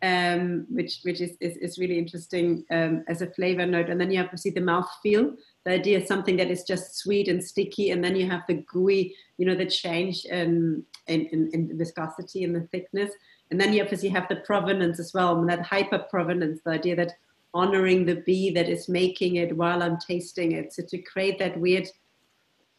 [0.01, 3.89] um, which which is, is, is really interesting um, as a flavor note.
[3.89, 5.35] And then you have to see the mouth feel.
[5.69, 8.55] The idea is something that is just sweet and sticky, and then you have the
[8.55, 13.11] gooey, you know, the change in, in, in, in viscosity and the thickness.
[13.51, 16.95] And then you obviously have the provenance as well, and that hyper provenance, the idea
[16.95, 17.11] that
[17.53, 20.73] honoring the bee that is making it while I'm tasting it.
[20.73, 21.87] So to create that weird,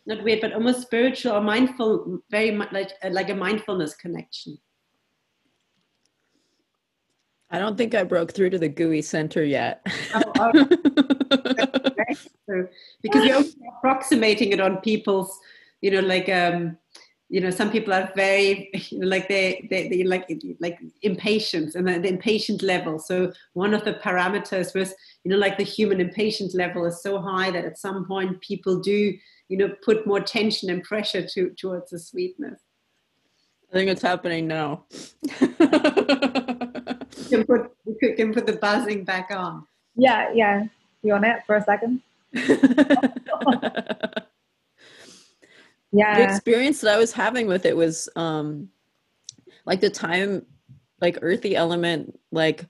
[0.05, 4.59] not weird, but almost spiritual or mindful, very much like, uh, like a mindfulness connection.
[7.53, 9.87] I don't think I broke through to the gooey center yet.
[10.13, 11.67] Oh, oh.
[12.47, 12.69] so,
[13.03, 13.45] because you're
[13.79, 15.39] approximating it on people's,
[15.81, 16.77] you know, like um,
[17.31, 21.77] you know, some people are very, you know, like they, they, they like like impatient
[21.77, 22.99] and the, the impatient level.
[22.99, 24.93] So one of the parameters was,
[25.25, 28.81] you know, like the human impatient level is so high that at some point people
[28.81, 29.15] do,
[29.49, 32.61] you know, put more tension and pressure to towards the sweetness.
[33.71, 34.87] I think it's happening now.
[35.39, 35.55] can
[37.47, 39.65] put we can put the buzzing back on.
[39.95, 40.65] Yeah, yeah.
[41.03, 42.03] You on it for a second?
[45.93, 46.17] yeah.
[46.17, 48.69] The experience that I was having with it was um
[49.67, 50.47] like the time
[51.01, 52.67] like earthy element like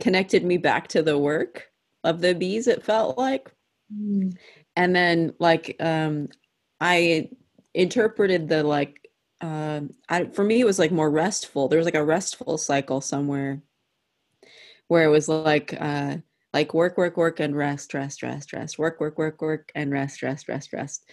[0.00, 1.70] connected me back to the work
[2.04, 3.52] of the bees it felt like
[3.92, 4.34] mm.
[4.76, 6.28] and then like um
[6.80, 7.28] i
[7.74, 9.08] interpreted the like
[9.40, 13.00] um I, for me it was like more restful there was like a restful cycle
[13.00, 13.62] somewhere
[14.86, 16.18] where it was like uh
[16.52, 20.22] like work work work and rest rest rest rest work work work work and rest
[20.22, 21.04] rest rest rest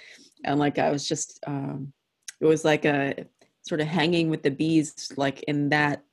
[0.43, 1.91] and like i was just um
[2.39, 3.25] it was like a
[3.61, 6.03] sort of hanging with the bees like in that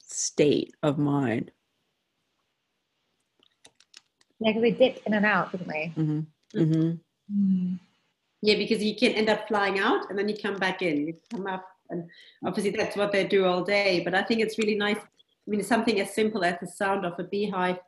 [0.00, 1.50] state of mind
[4.40, 6.20] yeah because they dip in and out didn't they mm-hmm.
[6.58, 6.90] Mm-hmm.
[7.32, 7.78] Mm.
[8.42, 11.14] yeah because you can end up flying out and then you come back in you
[11.30, 12.08] come up and
[12.44, 15.62] obviously that's what they do all day but i think it's really nice I mean,
[15.62, 17.78] something as simple as the sound of a beehive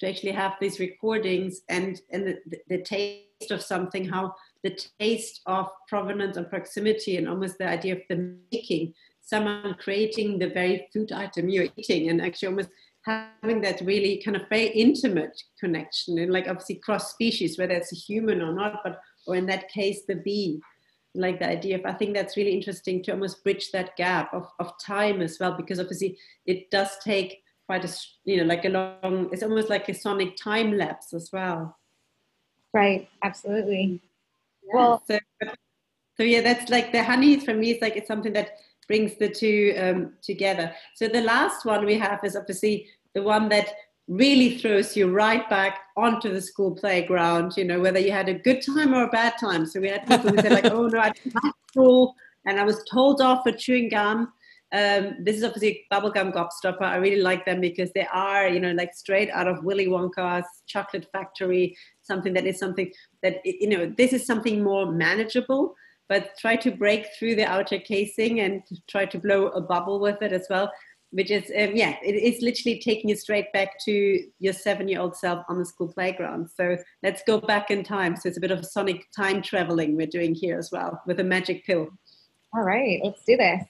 [0.00, 5.40] to actually have these recordings and, and the, the taste of something, how the taste
[5.46, 10.88] of provenance and proximity and almost the idea of the making, someone creating the very
[10.92, 12.70] food item you're eating and actually almost
[13.04, 17.92] having that really kind of very intimate connection and like obviously cross species, whether it's
[17.92, 20.60] a human or not, but or in that case the bee
[21.14, 24.46] like the idea of i think that's really interesting to almost bridge that gap of,
[24.58, 27.92] of time as well because obviously it does take quite a
[28.24, 31.76] you know like a long it's almost like a sonic time lapse as well
[32.72, 34.00] right absolutely
[34.64, 34.74] yeah.
[34.74, 35.18] well so,
[36.16, 38.52] so yeah that's like the honey for me it's like it's something that
[38.86, 43.50] brings the two um, together so the last one we have is obviously the one
[43.50, 43.68] that
[44.08, 48.34] really throws you right back onto the school playground, you know, whether you had a
[48.34, 49.66] good time or a bad time.
[49.66, 52.14] So we had people who said like, oh no, I didn't like school
[52.46, 54.32] and I was told off for chewing gum.
[54.70, 56.82] Um, this is obviously bubblegum gobstopper.
[56.82, 60.46] I really like them because they are, you know, like straight out of Willy Wonka's
[60.66, 62.92] chocolate factory, something that is something
[63.22, 65.74] that, you know, this is something more manageable,
[66.08, 70.20] but try to break through the outer casing and try to blow a bubble with
[70.20, 70.70] it as well
[71.10, 75.00] which is um, yeah it is literally taking you straight back to your seven year
[75.00, 76.48] old self on the school playground.
[76.54, 78.16] So let's go back in time.
[78.16, 81.24] So it's a bit of sonic time traveling we're doing here as well with a
[81.24, 81.88] magic pill.
[82.54, 83.62] All right let's do this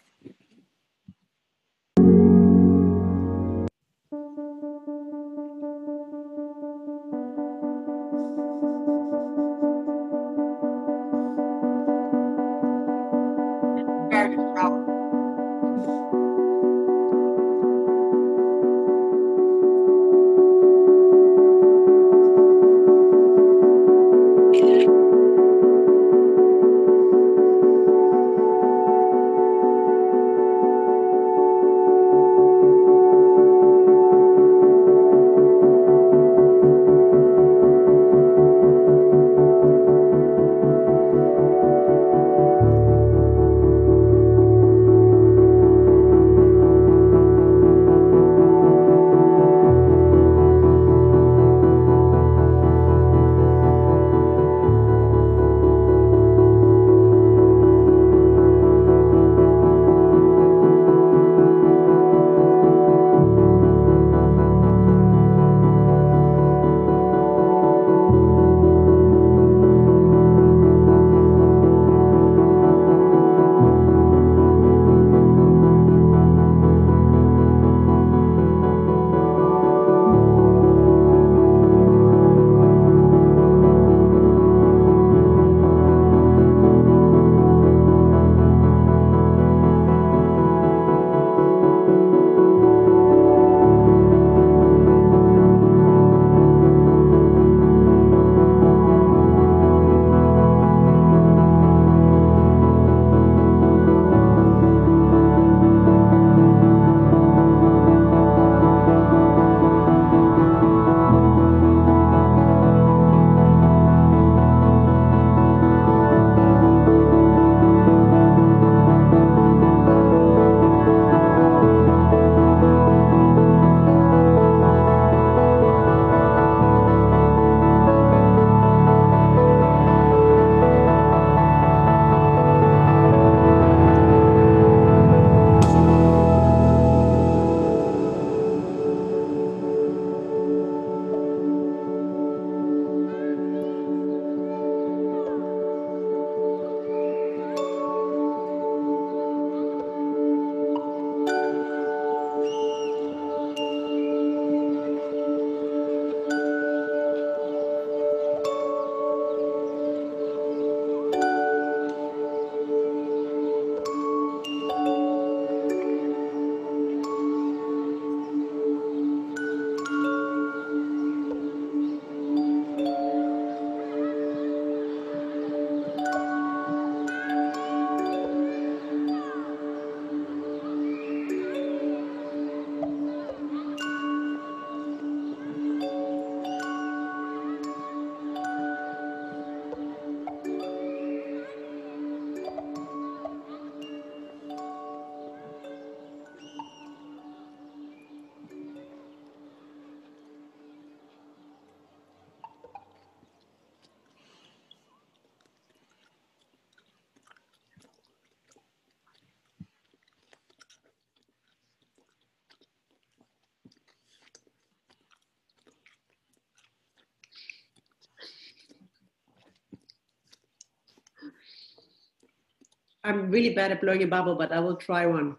[223.08, 225.34] I'm really bad at blowing a bubble, but I will try one.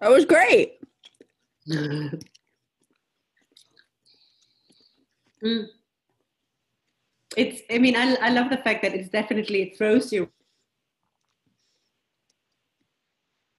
[0.00, 0.80] That was great.
[1.70, 2.18] mm.
[7.36, 10.28] It's, I mean, I, I love the fact that it's definitely, it throws you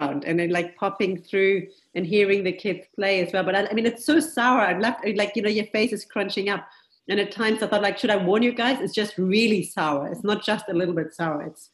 [0.02, 3.44] around and then like popping through and hearing the kids play as well.
[3.44, 4.62] But I, I mean, it's so sour.
[4.62, 6.68] I love, like, you know, your face is crunching up.
[7.10, 8.80] And at times I thought, like, should I warn you guys?
[8.80, 10.08] It's just really sour.
[10.08, 11.42] It's not just a little bit sour.
[11.42, 11.70] It's,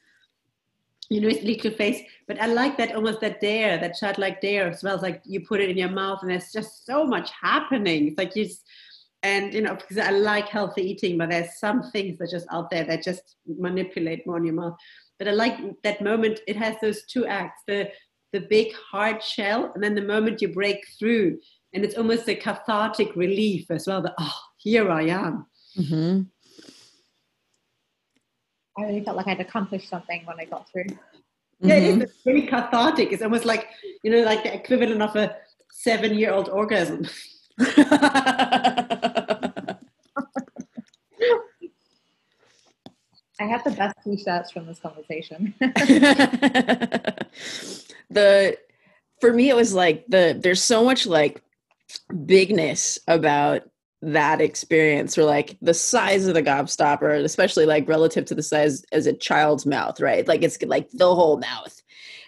[1.09, 2.01] you know, it's little face.
[2.27, 4.95] But I like that almost that dare, that childlike dare as well.
[4.95, 8.07] It's like you put it in your mouth and there's just so much happening.
[8.07, 8.63] It's like you just,
[9.21, 12.69] and you know, because I like healthy eating, but there's some things that just out
[12.69, 14.77] there that just manipulate more in your mouth.
[15.17, 16.41] But I like that moment.
[16.47, 17.89] It has those two acts: the
[18.33, 21.39] the big hard shell, and then the moment you break through,
[21.73, 24.01] and it's almost a cathartic relief as well.
[24.01, 25.45] That oh, here I am.
[25.77, 26.21] Mm-hmm.
[28.77, 30.85] I really felt like I'd accomplished something when I got through.
[31.61, 32.01] Yeah, Mm-hmm.
[32.01, 33.13] it's really cathartic.
[33.13, 33.69] It's almost like
[34.03, 35.37] you know, like the equivalent of a
[35.71, 37.07] seven-year-old orgasm.
[43.39, 45.53] I have the best t-shirts from this conversation.
[48.09, 48.57] the
[49.19, 51.41] for me it was like the there's so much like
[52.25, 53.63] bigness about
[54.01, 58.83] that experience or like the size of the gobstopper especially like relative to the size
[58.91, 60.27] as a child's mouth right?
[60.27, 61.81] Like it's like the whole mouth.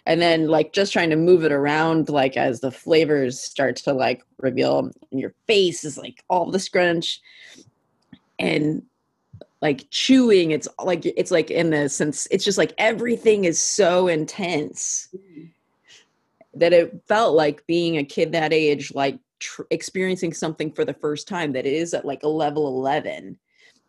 [0.05, 3.93] And then like just trying to move it around like as the flavors start to
[3.93, 7.19] like reveal and your face is like all the scrunch.
[8.39, 8.83] And
[9.61, 14.07] like chewing it's like it's like in the sense it's just like everything is so
[14.07, 15.09] intense
[16.53, 20.93] that it felt like being a kid that age like tr- experiencing something for the
[20.93, 23.37] first time that it is at like a level 11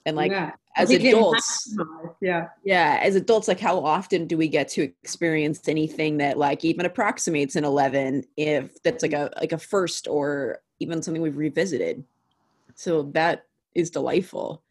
[0.06, 0.52] and like yeah.
[0.76, 1.76] as adults
[2.20, 2.48] yeah.
[2.64, 6.86] yeah as adults like how often do we get to experience anything that like even
[6.86, 12.02] approximates an 11 if that's like a like a first or even something we've revisited
[12.74, 13.44] so that
[13.74, 14.62] is delightful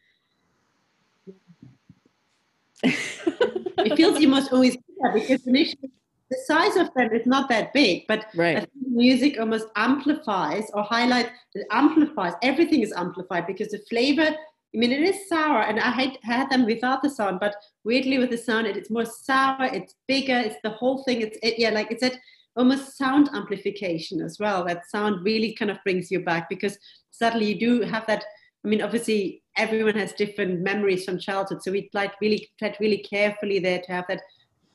[2.83, 5.91] it feels you must always do that because initially
[6.29, 10.83] the size of them is not that big, but I right music almost amplifies or
[10.83, 12.33] highlight it amplifies.
[12.41, 14.35] Everything is amplified because the flavor.
[14.75, 17.55] I mean, it is sour, and I had, had them without the sound, but
[17.85, 19.69] weirdly with the sound, it, it's more sour.
[19.71, 20.37] It's bigger.
[20.37, 21.21] It's the whole thing.
[21.21, 22.17] It's it, yeah, like it's that
[22.57, 24.65] almost sound amplification as well.
[24.65, 26.77] That sound really kind of brings you back because
[27.11, 28.25] suddenly you do have that.
[28.65, 32.99] I mean, obviously, everyone has different memories from childhood, so we like really tread really
[32.99, 34.21] carefully there to have that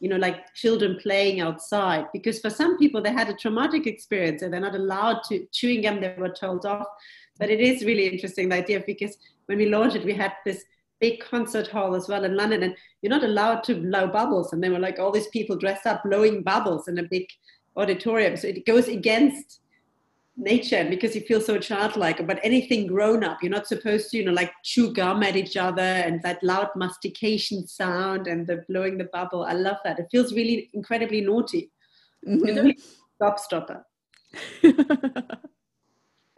[0.03, 2.07] you know, like children playing outside.
[2.13, 5.83] Because for some people, they had a traumatic experience and they're not allowed to chewing
[5.83, 6.89] gum, they were told off.
[7.39, 9.17] But it is really interesting, the idea, because
[9.47, 10.65] when we launched it, we had this
[11.01, 14.53] big concert hall as well in London, and you're not allowed to blow bubbles.
[14.53, 17.27] And there were like all these people dressed up blowing bubbles in a big
[17.77, 18.37] auditorium.
[18.37, 19.61] So it goes against
[20.37, 24.25] nature because you feel so childlike but anything grown up you're not supposed to you
[24.25, 28.97] know like chew gum at each other and that loud mastication sound and the blowing
[28.97, 31.71] the bubble i love that it feels really incredibly naughty
[32.23, 32.59] it's Mhm.
[32.59, 32.79] only
[33.21, 33.83] gobstopper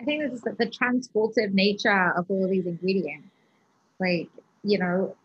[0.00, 3.28] I think this is the, the transportive nature of all of these ingredients.
[4.00, 4.28] Like,
[4.62, 5.16] you know,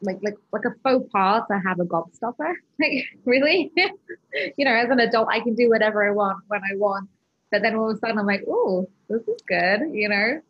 [0.00, 2.54] like like like a faux pas to have a gobstopper.
[2.80, 3.70] Like, really?
[4.56, 7.08] you know, as an adult, I can do whatever I want when I want.
[7.52, 9.82] But then all of a sudden, I'm like, oh, this is good.
[9.92, 10.40] You know?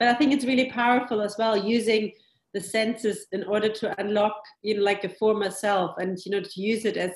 [0.00, 2.10] but i think it's really powerful as well using
[2.52, 6.40] the senses in order to unlock you know like a former self and you know
[6.40, 7.12] to use it as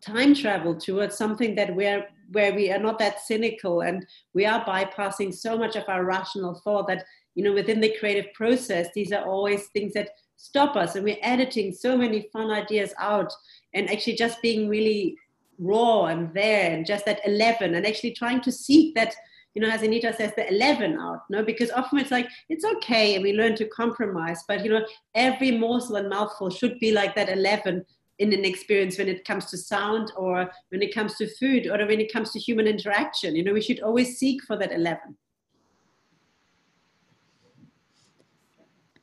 [0.00, 4.64] time travel towards something that we're where we are not that cynical and we are
[4.64, 9.12] bypassing so much of our rational thought that you know within the creative process these
[9.12, 13.32] are always things that stop us and we're editing so many fun ideas out
[13.74, 15.16] and actually just being really
[15.58, 19.14] raw and there and just that 11 and actually trying to seek that
[19.54, 21.42] you know as anita says the 11 out no?
[21.42, 24.84] Because often it's like it's okay and we learn to compromise but you know
[25.14, 27.84] every morsel and mouthful should be like that 11
[28.18, 31.78] in an experience when it comes to sound or when it comes to food or
[31.86, 33.52] when it comes to human interaction you know?
[33.52, 35.16] We should always seek for that 11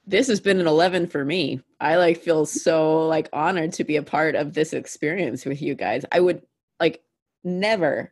[0.10, 3.96] this has been an 11 for me i like feel so like honored to be
[3.98, 6.42] a part of this experience with you guys i would
[6.80, 7.02] like
[7.44, 8.12] never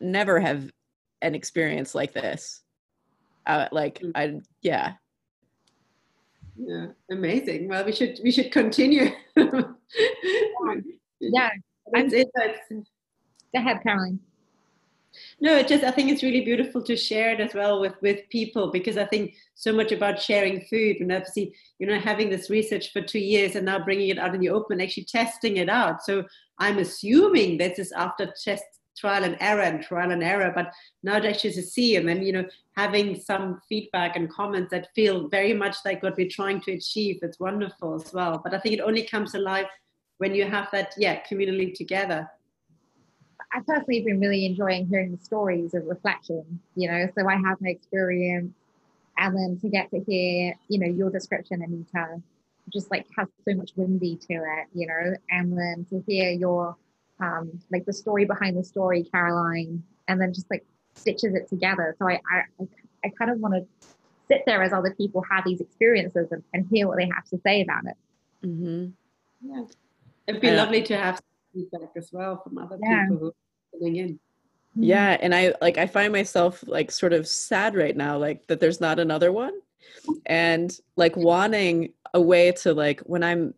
[0.00, 0.70] never have
[1.20, 2.62] an experience like this
[3.46, 4.12] uh, like Mm.
[4.14, 4.94] i yeah
[6.56, 9.10] yeah amazing well we should we should continue
[11.20, 11.50] Yeah.
[11.92, 12.28] That's it.
[12.34, 12.82] That's- Go
[13.54, 14.18] ahead, Caroline.
[15.40, 18.28] No, it just I think it's really beautiful to share it as well with with
[18.30, 22.48] people because I think so much about sharing food and obviously you know having this
[22.50, 25.68] research for two years and now bringing it out in the open, actually testing it
[25.68, 26.02] out.
[26.02, 26.24] So
[26.58, 28.64] I'm assuming this is after test
[28.96, 30.70] trial and error and trial and error, but
[31.02, 32.44] now to actually to see and then you know
[32.76, 37.18] having some feedback and comments that feel very much like what we're trying to achieve.
[37.22, 38.40] It's wonderful as well.
[38.42, 39.66] But I think it only comes alive
[40.18, 42.30] when you have that yeah communally together.
[43.52, 47.36] I personally have been really enjoying hearing the stories of reflection, you know, so I
[47.36, 48.54] have my experience
[49.18, 52.22] and then to get to hear, you know, your description, Anita,
[52.72, 56.76] just like has so much whimsy to it, you know, and then to hear your,
[57.20, 61.94] um, like the story behind the story, Caroline, and then just like stitches it together.
[61.98, 62.64] So I, I,
[63.04, 63.88] I kind of want to
[64.28, 67.38] sit there as other people have these experiences and, and hear what they have to
[67.44, 68.46] say about it.
[68.46, 68.86] Mm-hmm.
[69.42, 69.64] Yeah.
[70.26, 71.20] It'd be lovely to have
[71.52, 73.06] feedback as well from other yeah.
[73.08, 73.34] people
[73.72, 73.94] who in.
[73.94, 74.82] Mm-hmm.
[74.82, 78.58] Yeah, and I like I find myself like sort of sad right now like that
[78.58, 79.52] there's not another one
[80.26, 83.54] and like wanting a way to like when I'm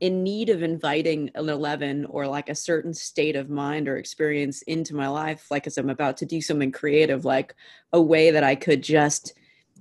[0.00, 4.62] in need of inviting an 11 or like a certain state of mind or experience
[4.62, 7.54] into my life like as i'm about to do something creative like
[7.92, 9.34] a way that i could just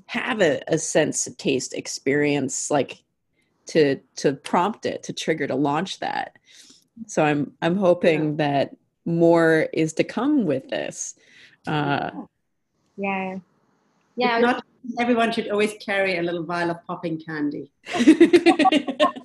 [0.07, 3.03] have a, a sense taste experience like
[3.65, 6.35] to to prompt it to trigger to launch that
[7.05, 8.35] so i'm i'm hoping yeah.
[8.37, 8.75] that
[9.07, 11.15] more is to come with this.
[11.65, 12.11] Uh,
[12.97, 13.37] yeah.
[14.15, 14.39] Yeah.
[14.39, 14.63] Not
[14.99, 17.71] everyone should always carry a little vial of popping candy.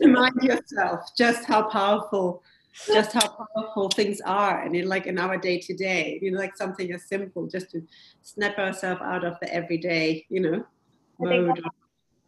[0.01, 2.43] Remind yourself just how powerful,
[2.87, 6.39] just how powerful things are, and in like in our day to day, you know,
[6.39, 7.83] like something as simple, just to
[8.23, 10.65] snap ourselves out of the everyday, you know,
[11.19, 11.61] mode.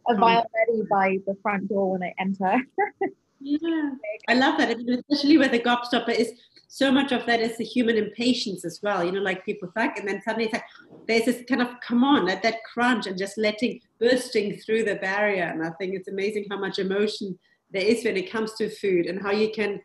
[0.07, 2.61] A vial ready by the front door when I enter.
[3.39, 3.91] yeah,
[4.27, 6.33] I love that, especially where the gobstopper is
[6.67, 9.03] so much of that is the human impatience as well.
[9.03, 10.65] You know, like people think, and then suddenly it's like
[11.07, 14.95] there's this kind of come on at that crunch and just letting bursting through the
[14.95, 15.43] barrier.
[15.43, 17.37] And I think it's amazing how much emotion
[17.71, 19.79] there is when it comes to food and how you can,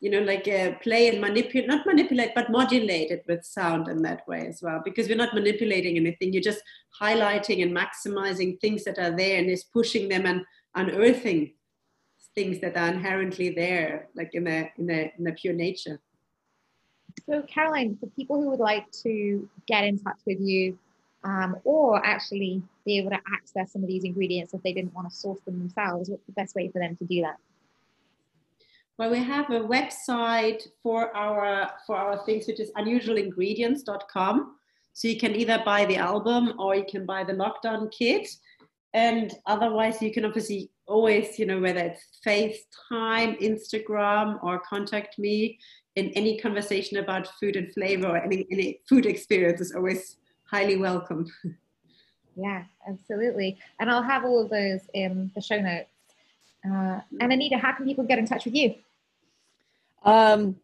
[0.00, 4.02] you know, like uh, play and manipulate, not manipulate, but modulate it with sound in
[4.02, 4.80] that way as well.
[4.84, 6.62] Because we're not manipulating anything, you're just
[7.00, 10.42] highlighting and maximizing things that are there and is pushing them and
[10.74, 11.52] unearthing
[12.36, 15.98] things that are inherently there, like in the in the in the pure nature.
[17.28, 20.78] So, Caroline, for people who would like to get in touch with you
[21.24, 25.10] um, or actually be able to access some of these ingredients if they didn't want
[25.10, 27.36] to source them themselves, what's the best way for them to do that?
[28.98, 34.56] Well, we have a website for our for our things, which is unusualingredients.com.
[34.92, 38.28] So you can either buy the album or you can buy the lockdown kit.
[38.94, 45.58] And otherwise, you can obviously always, you know, whether it's FaceTime, Instagram, or contact me
[45.96, 50.76] in any conversation about food and flavor or any, any food experience is always highly
[50.76, 51.26] welcome.
[52.36, 53.56] Yeah, absolutely.
[53.80, 55.88] And I'll have all of those in the show notes.
[56.64, 58.74] Uh, and Anita, how can people get in touch with you?
[60.04, 60.56] Um,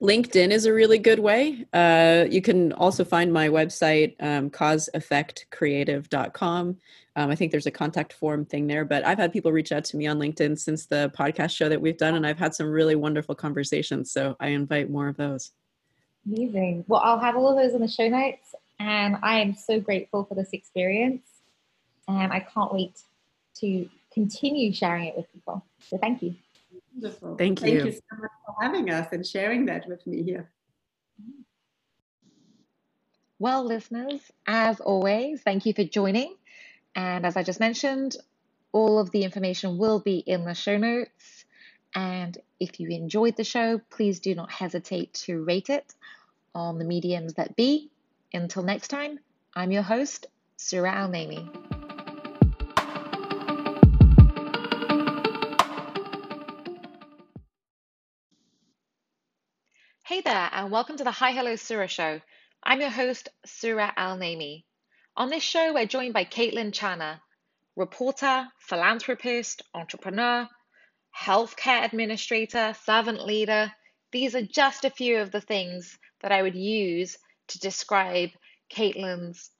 [0.00, 1.66] LinkedIn is a really good way.
[1.72, 6.76] Uh, you can also find my website, um, causeeffectcreative.com.
[7.16, 9.84] Um, I think there's a contact form thing there, but I've had people reach out
[9.84, 12.66] to me on LinkedIn since the podcast show that we've done, and I've had some
[12.66, 14.10] really wonderful conversations.
[14.10, 15.52] So I invite more of those.
[16.26, 16.84] Amazing.
[16.88, 20.24] Well, I'll have all of those in the show notes, and I am so grateful
[20.24, 21.24] for this experience,
[22.08, 23.00] and I can't wait
[23.60, 25.64] to continue sharing it with people.
[25.88, 26.34] So thank you.
[26.94, 27.36] Wonderful.
[27.36, 27.80] Thank you.
[27.80, 30.50] Thank you so much for having us and sharing that with me here.
[33.38, 36.34] Well, listeners, as always, thank you for joining.
[36.94, 38.16] And as I just mentioned,
[38.72, 41.44] all of the information will be in the show notes.
[41.94, 45.94] And if you enjoyed the show, please do not hesitate to rate it
[46.54, 47.90] on the mediums that be.
[48.32, 49.18] Until next time,
[49.54, 50.26] I'm your host,
[50.56, 51.73] Surya Al Naimi.
[60.14, 62.20] Hey there, and welcome to the Hi Hello Surya Show.
[62.62, 64.62] I'm your host, Surya Al Naimi.
[65.16, 67.18] On this show, we're joined by Caitlin Chana,
[67.74, 70.48] reporter, philanthropist, entrepreneur,
[71.18, 73.72] healthcare administrator, servant leader.
[74.12, 78.30] These are just a few of the things that I would use to describe
[78.72, 79.50] Caitlin's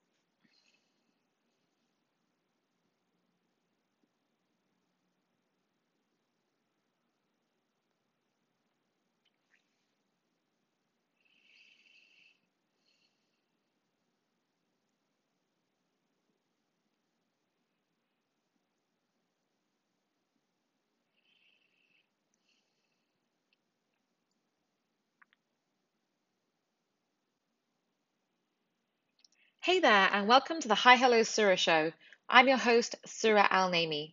[29.65, 31.93] Hey there, and welcome to the Hi Hello Surya Show.
[32.29, 34.13] I'm your host, Surya Al Naimi.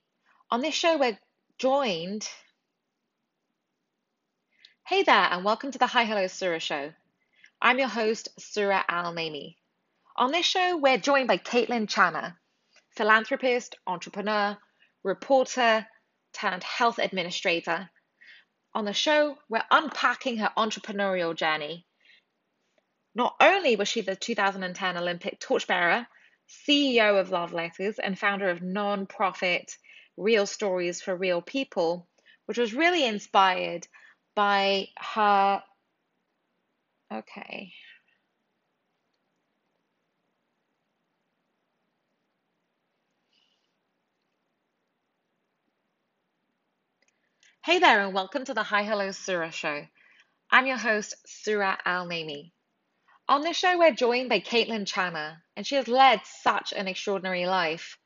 [0.49, 1.19] On this show, we're
[1.57, 2.25] joined.
[4.87, 6.93] Hey there, and welcome to the Hi Hello Surya Show.
[7.61, 9.57] I'm your host, Surya Al Naimi.
[10.15, 12.37] On this show, we're joined by Caitlin Channer,
[12.95, 14.57] philanthropist, entrepreneur,
[15.03, 15.85] reporter,
[16.31, 17.89] turned health administrator.
[18.73, 21.85] On the show, we're unpacking her entrepreneurial journey
[23.13, 26.07] not only was she the 2010 Olympic torchbearer,
[26.47, 29.77] CEO of Love Letters, and founder of non-profit
[30.17, 32.07] Real Stories for Real People,
[32.45, 33.87] which was really inspired
[34.35, 35.63] by her.
[37.11, 37.73] Okay.
[47.63, 49.85] Hey there, and welcome to the Hi Hello Surya Show.
[50.49, 52.51] I'm your host, Surya Al Naimi.
[53.31, 57.45] On this show, we're joined by Caitlin Channer, and she has led such an extraordinary
[57.45, 57.97] life.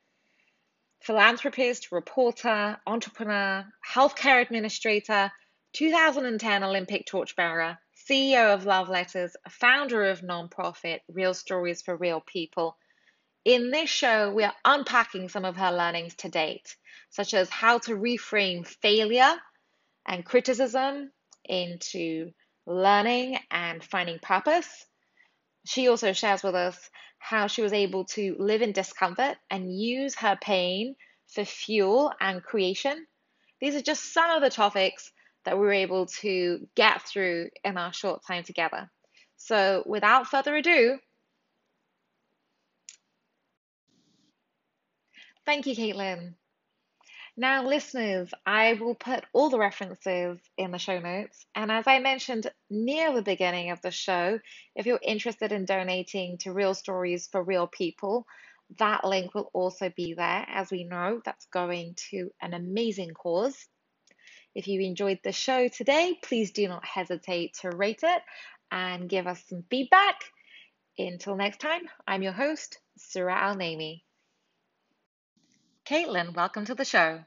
[1.02, 5.32] Philanthropist, reporter, entrepreneur, healthcare administrator,
[5.72, 7.76] 2010 Olympic torchbearer,
[8.08, 12.78] CEO of Love Letters, founder of nonprofit Real Stories for Real People.
[13.44, 16.76] In this show, we are unpacking some of her learnings to date,
[17.10, 19.34] such as how to reframe failure
[20.06, 21.10] and criticism
[21.44, 22.30] into
[22.64, 24.86] learning and finding purpose
[25.68, 30.14] she also shares with us how she was able to live in discomfort and use
[30.16, 30.96] her pain
[31.28, 33.06] for fuel and creation.
[33.60, 35.10] These are just some of the topics
[35.44, 38.90] that we were able to get through in our short time together.
[39.36, 40.98] So, without further ado,
[45.46, 46.34] thank you, Caitlin.
[47.38, 51.44] Now, listeners, I will put all the references in the show notes.
[51.54, 54.40] And as I mentioned near the beginning of the show,
[54.74, 58.26] if you're interested in donating to Real Stories for Real People,
[58.78, 60.46] that link will also be there.
[60.48, 63.66] As we know, that's going to an amazing cause.
[64.54, 68.22] If you enjoyed the show today, please do not hesitate to rate it
[68.70, 70.16] and give us some feedback.
[70.98, 74.05] Until next time, I'm your host, Surya Al Naimi.
[75.86, 77.24] Caitlin, welcome to the show.